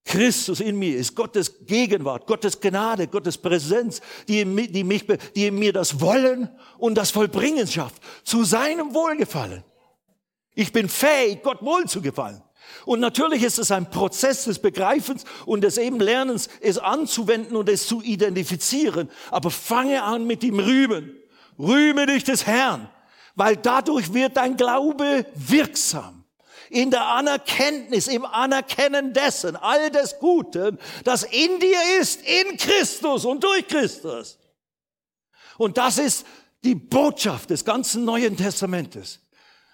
[0.05, 5.59] Christus in mir ist Gottes Gegenwart, Gottes Gnade, Gottes Präsenz, die, die, mich, die in
[5.59, 9.63] mir das Wollen und das Vollbringen schafft, zu seinem Wohlgefallen.
[10.55, 12.43] Ich bin fähig, Gott wohl zu gefallen.
[12.85, 17.69] Und natürlich ist es ein Prozess des Begreifens und des eben Lernens, es anzuwenden und
[17.69, 19.09] es zu identifizieren.
[19.31, 21.17] Aber fange an mit dem Rühmen.
[21.59, 22.89] Rühme dich des Herrn,
[23.35, 26.22] weil dadurch wird dein Glaube wirksam.
[26.73, 33.25] In der Anerkenntnis, im Anerkennen dessen, all des Guten, das in dir ist, in Christus
[33.25, 34.39] und durch Christus.
[35.59, 36.27] Und das ist
[36.65, 39.21] die Botschaft des ganzen Neuen Testamentes.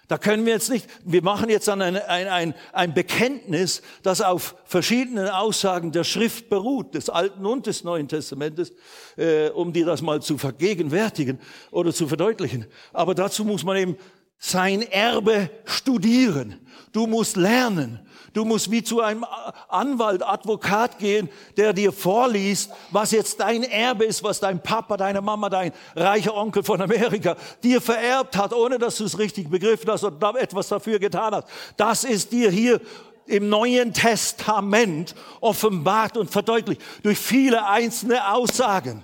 [0.09, 4.21] Da können wir jetzt nicht, wir machen jetzt dann ein, ein, ein, ein Bekenntnis, das
[4.21, 8.73] auf verschiedenen Aussagen der Schrift beruht, des Alten und des Neuen Testamentes,
[9.17, 11.39] äh, um dir das mal zu vergegenwärtigen
[11.69, 12.65] oder zu verdeutlichen.
[12.91, 13.97] Aber dazu muss man eben
[14.39, 16.65] sein Erbe studieren.
[16.91, 17.99] Du musst lernen.
[18.33, 19.25] Du musst wie zu einem
[19.67, 25.21] Anwalt, Advokat gehen, der dir vorliest, was jetzt dein Erbe ist, was dein Papa, deine
[25.21, 29.89] Mama, dein reicher Onkel von Amerika dir vererbt hat, ohne dass du es richtig begriffen
[29.89, 31.47] hast und etwas dafür getan hast.
[31.75, 32.79] Das ist dir hier
[33.25, 39.03] im Neuen Testament offenbart und verdeutlicht durch viele einzelne Aussagen.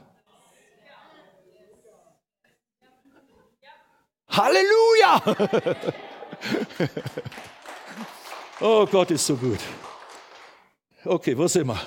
[4.29, 5.21] Halleluja!
[8.61, 9.59] Oh, Gott ist so gut.
[11.03, 11.79] Okay, wo sind wir?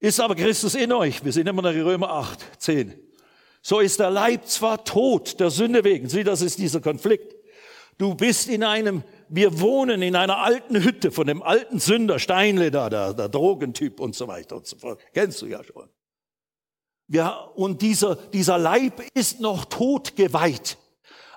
[0.00, 1.22] Ist aber Christus in euch?
[1.22, 2.98] Wir sind immer noch in Römer 8, 10.
[3.60, 6.08] So ist der Leib zwar tot, der Sünde wegen.
[6.08, 7.36] Sieh, das ist dieser Konflikt.
[7.98, 12.70] Du bist in einem, wir wohnen in einer alten Hütte von dem alten Sünder, Steinle
[12.70, 15.00] da, der, der Drogentyp und so weiter und so fort.
[15.12, 15.88] Kennst du ja schon.
[17.08, 20.78] Ja, und dieser, dieser Leib ist noch tot geweiht.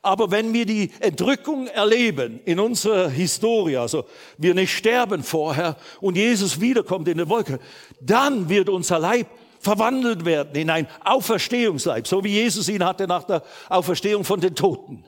[0.06, 4.06] Aber wenn wir die Entrückung erleben in unserer Historie, also
[4.38, 7.60] wir nicht sterben vorher und Jesus wiederkommt in der Wolke,
[8.00, 9.26] dann wird unser Leib
[9.60, 14.54] verwandelt werden in ein Auferstehungsleib, so wie Jesus ihn hatte nach der Auferstehung von den
[14.54, 15.06] Toten.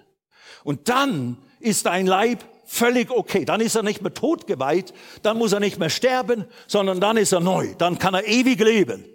[0.64, 3.46] Und dann ist ein Leib völlig okay.
[3.46, 7.34] Dann ist er nicht mehr totgeweiht, dann muss er nicht mehr sterben, sondern dann ist
[7.34, 7.76] er neu.
[7.78, 9.06] Dann kann er ewig leben.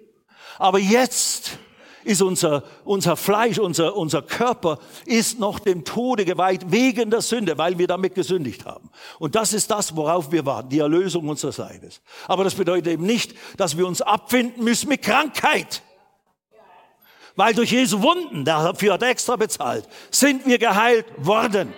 [0.58, 1.58] Aber jetzt
[2.04, 7.58] ist unser, unser Fleisch, unser, unser Körper ist noch dem Tode geweiht wegen der Sünde,
[7.58, 8.90] weil wir damit gesündigt haben.
[9.18, 12.00] Und das ist das, worauf wir warten, die Erlösung unseres Seines.
[12.26, 15.82] Aber das bedeutet eben nicht, dass wir uns abfinden müssen mit Krankheit.
[17.34, 21.72] Weil durch Jesu Wunden, dafür hat er extra bezahlt, sind wir geheilt worden.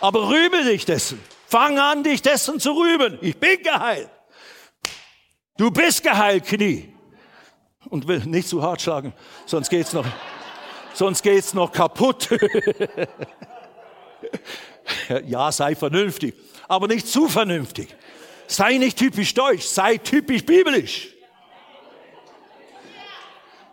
[0.00, 1.20] Aber rühme dich dessen.
[1.46, 3.18] Fang an, dich dessen zu rühmen.
[3.20, 4.10] Ich bin geheilt.
[5.56, 6.93] Du bist geheilt, Knie
[7.90, 9.12] und will nicht zu hart schlagen,
[9.46, 10.06] sonst geht's noch,
[10.92, 12.28] sonst geht's noch kaputt.
[15.26, 16.34] ja, sei vernünftig,
[16.68, 17.94] aber nicht zu vernünftig.
[18.46, 21.08] Sei nicht typisch deutsch, sei typisch biblisch.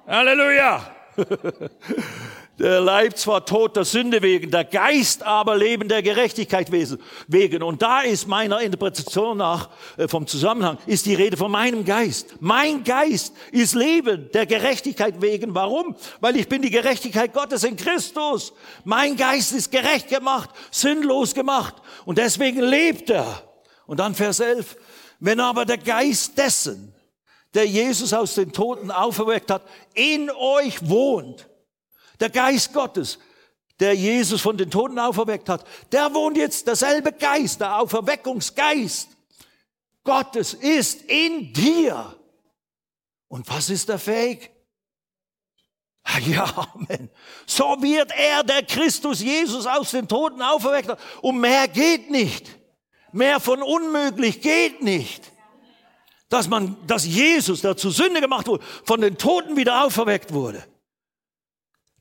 [0.07, 0.95] Halleluja.
[2.62, 7.64] Der Leib zwar tot der Sünde wegen, der Geist aber Leben der Gerechtigkeit wegen.
[7.64, 12.36] Und da ist meiner Interpretation nach äh, vom Zusammenhang, ist die Rede von meinem Geist.
[12.39, 15.55] Mein Geist ist Leben der Gerechtigkeit wegen.
[15.55, 15.95] Warum?
[16.20, 18.53] Weil ich bin die Gerechtigkeit Gottes in Christus.
[18.84, 21.74] Mein Geist ist gerecht gemacht, sinnlos gemacht.
[22.05, 23.41] Und deswegen lebt er.
[23.88, 24.78] Und dann Vers 11.
[25.20, 26.93] Wenn aber der Geist dessen,
[27.55, 29.64] der Jesus aus den Toten auferweckt hat,
[29.95, 31.47] in euch wohnt,
[32.22, 33.19] der Geist Gottes,
[33.80, 39.09] der Jesus von den Toten auferweckt hat, der wohnt jetzt, derselbe Geist, der Auferweckungsgeist
[40.03, 42.15] Gottes ist in dir.
[43.28, 44.51] Und was ist er fähig?
[46.03, 46.43] Ah, ja,
[46.74, 47.09] Amen.
[47.45, 50.99] So wird er, der Christus Jesus aus den Toten auferweckt hat.
[51.22, 52.47] Und mehr geht nicht.
[53.11, 55.32] Mehr von unmöglich geht nicht.
[56.30, 60.63] Dass man, dass Jesus, der zu Sünde gemacht wurde, von den Toten wieder auferweckt wurde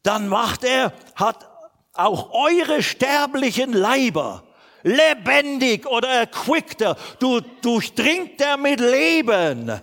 [0.02, 1.48] dann macht er, hat
[1.92, 4.44] auch eure sterblichen Leiber
[4.82, 9.80] lebendig oder erquickt er, du, durchdringt er mit Leben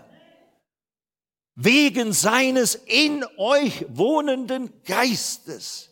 [1.55, 5.89] wegen seines in euch wohnenden Geistes.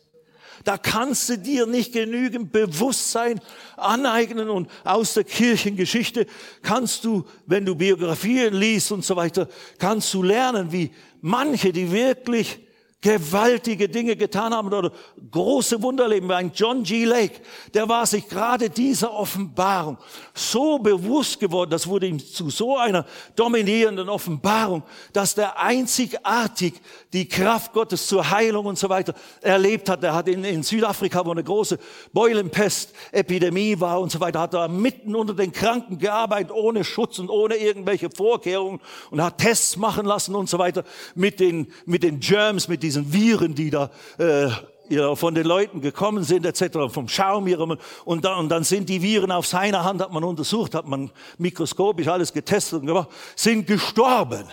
[0.64, 3.40] Da kannst du dir nicht genügend Bewusstsein
[3.76, 6.26] aneignen und aus der Kirchengeschichte
[6.62, 9.48] kannst du, wenn du Biografien liest und so weiter,
[9.78, 12.65] kannst du lernen, wie manche, die wirklich
[13.06, 14.90] gewaltige Dinge getan haben oder
[15.30, 16.28] große Wunder leben.
[16.32, 17.04] Ein John G.
[17.04, 17.40] Lake,
[17.72, 19.96] der war sich gerade dieser Offenbarung
[20.34, 24.82] so bewusst geworden, das wurde ihm zu so einer dominierenden Offenbarung,
[25.12, 26.74] dass der einzigartig
[27.12, 30.02] die Kraft Gottes zur Heilung und so weiter erlebt hat.
[30.02, 31.78] Er hat in, in Südafrika, wo eine große
[32.12, 37.30] Beulenpest-Epidemie war und so weiter, hat er mitten unter den Kranken gearbeitet, ohne Schutz und
[37.30, 38.80] ohne irgendwelche Vorkehrungen
[39.12, 40.82] und hat Tests machen lassen und so weiter
[41.14, 44.48] mit den, mit den Germs, mit diesen Viren, die da äh,
[44.88, 48.88] ja, von den Leuten gekommen sind, etc., vom Schaum ihrem, und dann, und dann sind
[48.88, 53.08] die Viren auf seiner Hand, hat man untersucht, hat man mikroskopisch alles getestet und gemacht,
[53.34, 54.44] sind gestorben.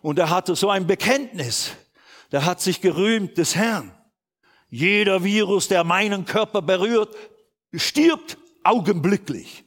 [0.00, 1.72] Und er hatte so ein Bekenntnis.
[2.32, 3.92] Der hat sich gerühmt des Herrn.
[4.70, 7.14] Jeder Virus, der meinen Körper berührt,
[7.74, 9.64] stirbt augenblicklich.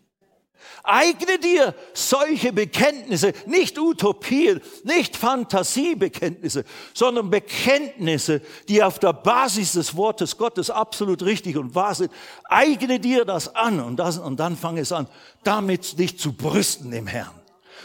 [0.86, 6.64] Eigne dir solche Bekenntnisse, nicht Utopien, nicht Fantasiebekenntnisse,
[6.94, 12.12] sondern Bekenntnisse, die auf der Basis des Wortes Gottes absolut richtig und wahr sind.
[12.46, 15.08] Eigne dir das an und, das, und dann fange es an,
[15.44, 17.32] damit dich zu brüsten im Herrn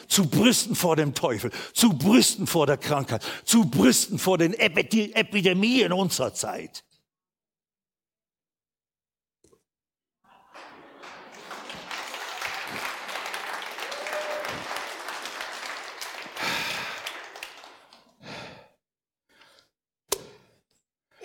[0.08, 5.92] zu brüsten vor dem Teufel, zu brüsten vor der Krankheit, zu brüsten vor den Epidemien
[5.92, 6.82] unserer Zeit.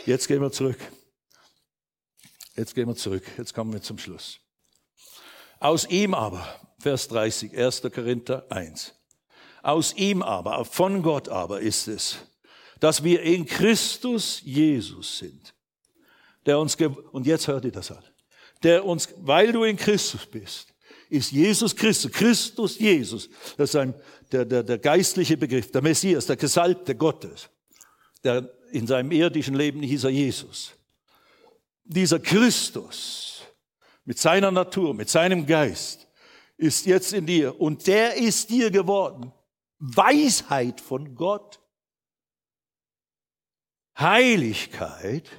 [0.05, 0.77] Jetzt gehen wir zurück.
[2.55, 3.23] Jetzt gehen wir zurück.
[3.37, 4.39] Jetzt kommen wir zum Schluss.
[5.59, 6.45] Aus ihm aber,
[6.79, 7.81] Vers 30, 1.
[7.93, 8.93] Korinther 1.
[9.63, 12.17] Aus ihm aber, von Gott aber ist es,
[12.79, 15.55] dass wir in Christus Jesus sind.
[16.45, 16.75] Der uns,
[17.11, 18.03] und jetzt hört ihr das an.
[18.61, 20.67] Der uns, weil du in Christus bist,
[21.09, 23.27] ist Jesus Christus, Christus Jesus.
[23.57, 23.95] Das ist ein,
[24.31, 27.49] der, der, der geistliche Begriff, der Messias, der Gesalbte Gottes.
[28.23, 30.73] Der in seinem irdischen Leben hieß er Jesus.
[31.83, 33.43] Dieser Christus
[34.03, 36.07] mit seiner Natur, mit seinem Geist
[36.57, 39.31] ist jetzt in dir und der ist dir geworden.
[39.77, 41.59] Weisheit von Gott,
[43.97, 45.29] Heiligkeit,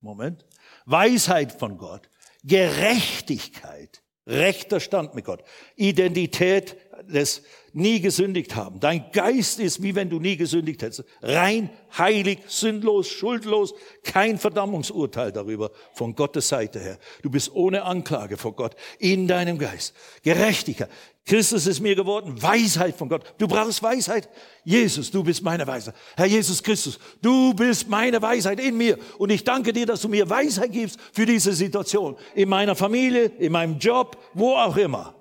[0.00, 0.44] Moment,
[0.84, 2.08] Weisheit von Gott,
[2.42, 5.42] Gerechtigkeit, rechter Stand mit Gott,
[5.76, 6.76] Identität,
[7.08, 7.42] des
[7.74, 8.78] nie gesündigt haben.
[8.78, 11.04] Dein Geist ist wie wenn du nie gesündigt hättest.
[11.22, 13.74] Rein, heilig, sündlos, schuldlos,
[14.04, 16.98] kein Verdammungsurteil darüber von Gottes Seite her.
[17.22, 19.94] Du bist ohne Anklage vor Gott in deinem Geist.
[20.22, 20.88] Gerechtigkeit.
[21.26, 23.34] Christus ist mir geworden, Weisheit von Gott.
[23.38, 24.28] Du brauchst Weisheit.
[24.62, 25.94] Jesus, du bist meine Weisheit.
[26.16, 28.98] Herr Jesus Christus, du bist meine Weisheit in mir.
[29.18, 32.16] Und ich danke dir, dass du mir Weisheit gibst für diese Situation.
[32.34, 35.14] In meiner Familie, in meinem Job, wo auch immer.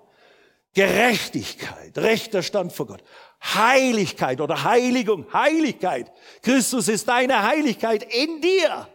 [0.74, 3.04] Gerechtigkeit, rechter Stand vor Gott.
[3.44, 6.12] Heiligkeit oder Heiligung, Heiligkeit.
[6.42, 8.88] Christus ist deine Heiligkeit in dir.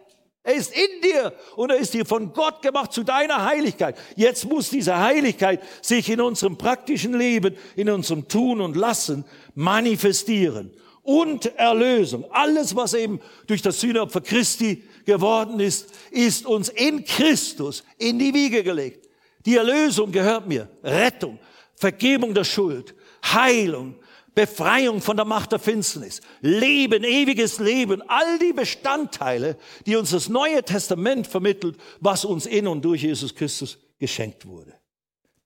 [0.43, 3.97] Er ist in dir und er ist dir von Gott gemacht zu deiner Heiligkeit.
[4.15, 10.73] Jetzt muss diese Heiligkeit sich in unserem praktischen Leben, in unserem Tun und Lassen manifestieren.
[11.03, 12.25] Und Erlösung.
[12.31, 18.33] Alles, was eben durch das Sühneopfer Christi geworden ist, ist uns in Christus in die
[18.33, 19.07] Wiege gelegt.
[19.45, 20.67] Die Erlösung gehört mir.
[20.83, 21.39] Rettung.
[21.79, 23.95] Vergebung der Schuld, Heilung,
[24.35, 30.27] Befreiung von der Macht der Finsternis, Leben, ewiges Leben, all die Bestandteile, die uns das
[30.27, 34.73] Neue Testament vermittelt, was uns in und durch Jesus Christus geschenkt wurde.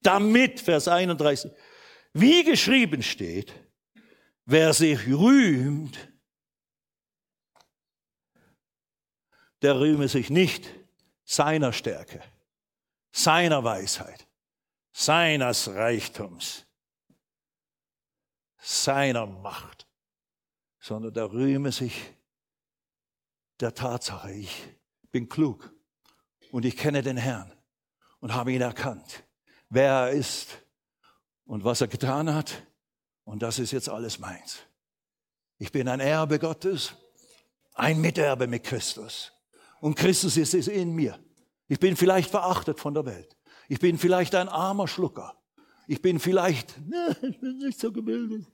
[0.01, 1.51] Damit, Vers 31,
[2.13, 3.53] wie geschrieben steht,
[4.45, 5.97] wer sich rühmt,
[9.61, 10.67] der rühme sich nicht
[11.25, 12.21] seiner Stärke,
[13.11, 14.25] seiner Weisheit,
[14.93, 16.65] seines Reichtums,
[18.61, 19.87] seiner Macht,
[20.79, 22.13] sondern der rühme sich
[23.59, 24.51] der Tatsache, ich
[25.11, 25.73] bin klug
[26.51, 27.51] und ich kenne den Herrn
[28.19, 29.23] und habe ihn erkannt,
[29.69, 30.59] wer er ist
[31.45, 32.63] und was er getan hat
[33.23, 34.59] und das ist jetzt alles meins.
[35.57, 36.93] Ich bin ein Erbe Gottes,
[37.73, 39.31] ein Miterbe mit Christus
[39.81, 41.19] und Christus ist es in mir.
[41.67, 43.35] Ich bin vielleicht verachtet von der Welt.
[43.73, 45.35] Ich bin vielleicht ein armer Schlucker.
[45.87, 46.79] Ich bin vielleicht
[47.23, 48.45] ich bin nicht so gebildet.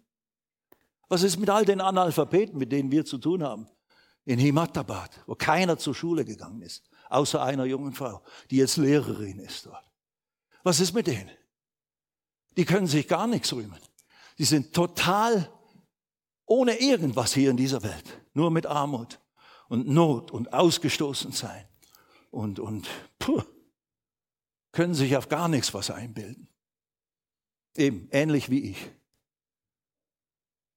[1.09, 3.67] Was ist mit all den Analphabeten, mit denen wir zu tun haben?
[4.23, 9.39] In Himatabad, wo keiner zur Schule gegangen ist, außer einer jungen Frau, die jetzt Lehrerin
[9.39, 9.83] ist dort.
[10.63, 11.31] Was ist mit denen?
[12.55, 13.81] Die können sich gar nichts rühmen.
[14.37, 15.51] Die sind total
[16.45, 18.21] ohne irgendwas hier in dieser Welt.
[18.33, 19.19] Nur mit Armut
[19.67, 21.67] und Not und ausgestoßen sein.
[22.31, 23.43] Und, und, puh
[24.71, 26.47] können sich auf gar nichts was einbilden.
[27.75, 28.91] Eben, ähnlich wie ich.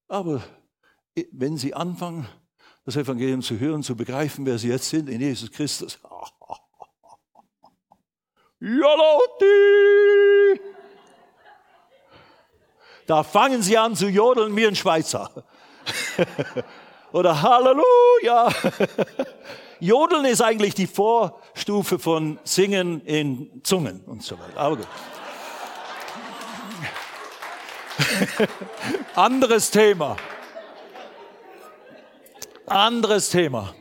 [0.07, 0.43] Aber
[1.31, 2.27] wenn sie anfangen,
[2.85, 5.99] das Evangelium zu hören, zu begreifen, wer sie jetzt sind in Jesus Christus.
[8.59, 10.61] Joloti!
[13.05, 15.45] Da fangen sie an zu jodeln wie ein Schweizer.
[17.11, 18.47] Oder Halleluja!
[19.79, 24.57] Jodeln ist eigentlich die Vorstufe von Singen in Zungen und so weiter.
[24.57, 24.87] Aber gut.
[29.15, 30.17] Anderes Thema.
[32.65, 33.75] Anderes Thema.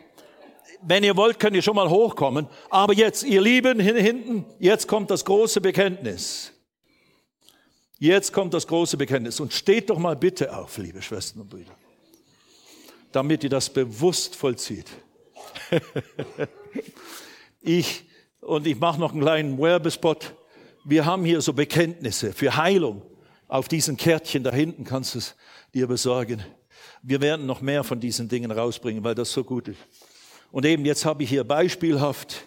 [0.82, 2.48] Wenn ihr wollt, könnt ihr schon mal hochkommen.
[2.68, 6.52] Aber jetzt, ihr Lieben hinten, jetzt kommt das große Bekenntnis.
[7.98, 9.38] Jetzt kommt das große Bekenntnis.
[9.38, 11.76] Und steht doch mal bitte auf, liebe Schwestern und Brüder,
[13.12, 14.90] damit ihr das bewusst vollzieht.
[17.60, 18.04] ich,
[18.40, 20.34] und ich mache noch einen kleinen Werbespot.
[20.84, 23.02] Wir haben hier so Bekenntnisse für Heilung.
[23.48, 25.36] Auf diesen Kärtchen da hinten kannst du es
[25.74, 26.42] dir besorgen.
[27.02, 29.78] Wir werden noch mehr von diesen Dingen rausbringen, weil das so gut ist.
[30.50, 32.46] Und eben jetzt habe ich hier beispielhaft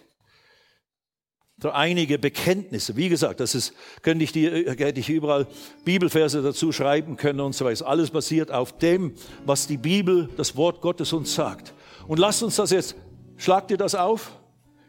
[1.58, 2.96] so einige Bekenntnisse.
[2.96, 5.46] Wie gesagt, das ist, könnte ich dir, hätte ich überall
[5.84, 7.86] Bibelverse dazu schreiben können und so weiter.
[7.86, 9.14] Alles basiert auf dem,
[9.46, 11.72] was die Bibel, das Wort Gottes uns sagt.
[12.06, 12.96] Und lasst uns das jetzt
[13.36, 14.32] Schlagt ihr das auf?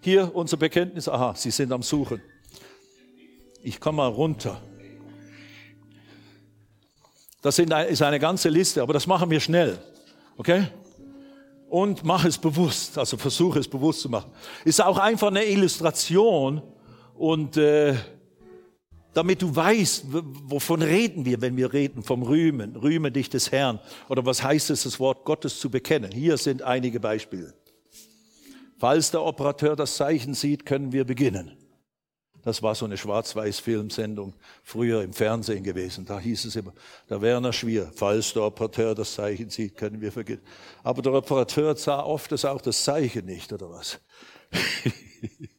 [0.01, 1.09] Hier unser Bekenntnis.
[1.09, 2.21] Aha, Sie sind am Suchen.
[3.61, 4.61] Ich komme mal runter.
[7.41, 9.77] Das ist eine ganze Liste, aber das machen wir schnell.
[10.37, 10.67] Okay?
[11.69, 14.31] Und mach es bewusst, also versuche es bewusst zu machen.
[14.63, 16.61] Ist auch einfach eine Illustration
[17.15, 17.95] und äh,
[19.17, 23.79] damit du weißt, wovon reden wir, wenn wir reden vom Rühmen, rühme dich des Herrn
[24.09, 26.11] oder was heißt es, das Wort Gottes zu bekennen.
[26.11, 27.55] Hier sind einige Beispiele.
[28.77, 31.57] Falls der Operateur das Zeichen sieht, können wir beginnen.
[32.43, 36.05] Das war so eine Schwarz-Weiß-Filmsendung früher im Fernsehen gewesen.
[36.05, 36.73] Da hieß es immer,
[37.09, 40.43] der Werner Schwier, falls der Operateur das Zeichen sieht, können wir beginnen.
[40.83, 43.99] Aber der Operateur sah oft das auch das Zeichen nicht, oder was?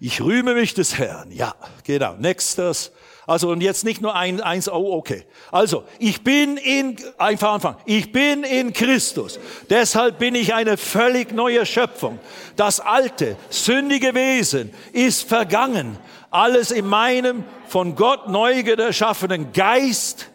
[0.00, 1.30] ich rühme mich des Herrn.
[1.32, 2.14] Ja, genau.
[2.18, 2.92] Nächstes
[3.28, 5.26] also und jetzt nicht nur ein, eins, oh okay.
[5.52, 9.38] Also, ich bin in, einfach anfangen, ich bin in Christus.
[9.68, 12.18] Deshalb bin ich eine völlig neue Schöpfung.
[12.56, 15.98] Das alte, sündige Wesen ist vergangen.
[16.30, 20.30] Alles in meinem von Gott neu geschaffenen Geist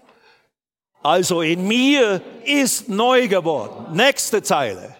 [1.01, 3.95] Also in mir ist neu geworden.
[3.95, 4.95] Nächste Zeile.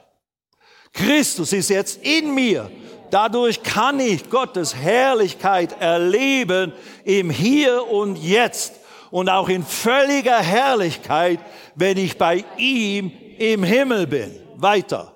[0.93, 2.72] Christus ist jetzt in mir.
[3.14, 8.74] Dadurch kann ich Gottes Herrlichkeit erleben im Hier und Jetzt
[9.11, 11.39] und auch in völliger Herrlichkeit,
[11.76, 14.36] wenn ich bei ihm im Himmel bin.
[14.55, 15.16] Weiter.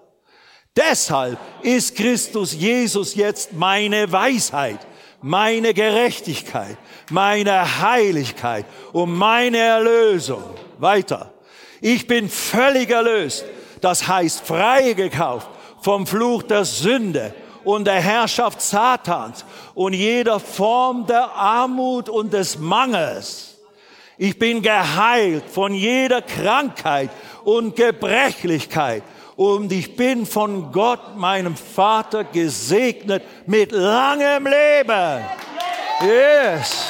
[0.75, 4.85] Deshalb ist Christus Jesus jetzt meine Weisheit,
[5.23, 6.77] meine Gerechtigkeit,
[7.09, 10.43] meine Heiligkeit und meine Erlösung.
[10.77, 11.33] Weiter.
[11.81, 13.43] Ich bin völlig erlöst.
[13.81, 15.49] Das heißt freigekauft
[15.81, 17.33] vom Fluch der Sünde
[17.67, 19.43] und der Herrschaft Satans
[19.75, 23.57] und jeder Form der Armut und des Mangels.
[24.17, 27.09] Ich bin geheilt von jeder Krankheit
[27.43, 29.03] und Gebrechlichkeit
[29.35, 35.25] und ich bin von Gott, meinem Vater, gesegnet mit langem Leben.
[36.05, 36.89] Yes.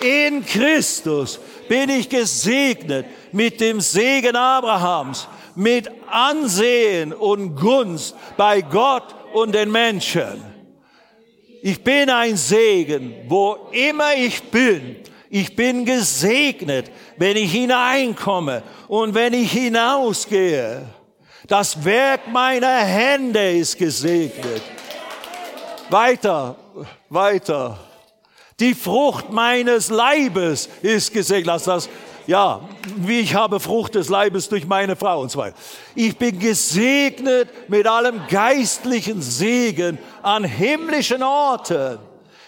[0.00, 1.38] In Christus
[1.68, 9.70] bin ich gesegnet mit dem Segen Abrahams, mit Ansehen und Gunst bei Gott und den
[9.70, 10.42] Menschen.
[11.62, 14.96] Ich bin ein Segen, wo immer ich bin.
[15.30, 20.82] Ich bin gesegnet, wenn ich hineinkomme und wenn ich hinausgehe.
[21.46, 24.62] Das Werk meiner Hände ist gesegnet.
[25.88, 26.56] Weiter,
[27.08, 27.78] weiter.
[28.60, 31.46] Die Frucht meines Leibes ist gesegnet.
[31.46, 31.88] Lass das,
[32.26, 32.60] ja,
[32.96, 35.56] wie ich habe Frucht des Leibes durch meine Frau und so weiter.
[35.94, 41.98] Ich bin gesegnet mit allem geistlichen Segen an himmlischen Orten.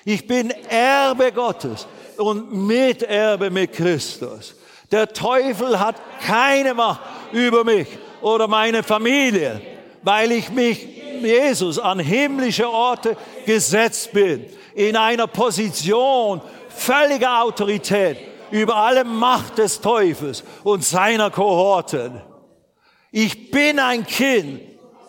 [0.05, 4.55] Ich bin Erbe Gottes und Miterbe mit Christus.
[4.91, 7.01] Der Teufel hat keine Macht
[7.33, 7.89] über mich
[8.20, 9.61] oder meine Familie,
[10.03, 10.87] weil ich mich
[11.22, 13.16] Jesus an himmlische Orte
[13.47, 14.45] gesetzt bin,
[14.75, 22.21] in einer Position völliger Autorität über alle Macht des Teufels und seiner Kohorten.
[23.11, 24.61] Ich bin ein Kind,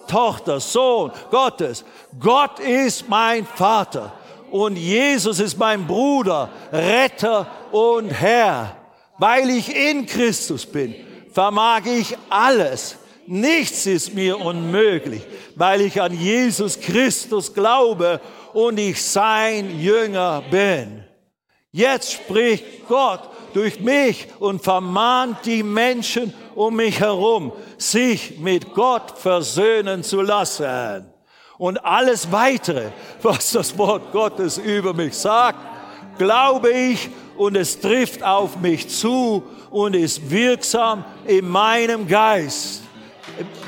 [0.07, 1.83] Tochter, Sohn Gottes.
[2.19, 4.13] Gott ist mein Vater
[4.51, 8.77] und Jesus ist mein Bruder, Retter und Herr.
[9.17, 10.93] Weil ich in Christus bin,
[11.31, 15.23] vermag ich alles Nichts ist mir unmöglich,
[15.55, 18.21] weil ich an Jesus Christus glaube
[18.53, 21.04] und ich sein Jünger bin.
[21.75, 23.19] Jetzt spricht Gott
[23.53, 31.05] durch mich und vermahnt die Menschen um mich herum, sich mit Gott versöhnen zu lassen.
[31.57, 35.59] Und alles weitere, was das Wort Gottes über mich sagt,
[36.17, 42.83] glaube ich und es trifft auf mich zu und ist wirksam in meinem Geist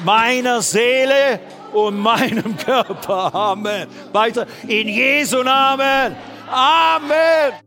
[0.05, 1.41] meiner Seele
[1.73, 3.35] und meinem Körper.
[3.35, 3.89] Amen.
[4.13, 4.47] Weiter.
[4.65, 6.15] In Jesu Namen.
[6.49, 7.66] Amen.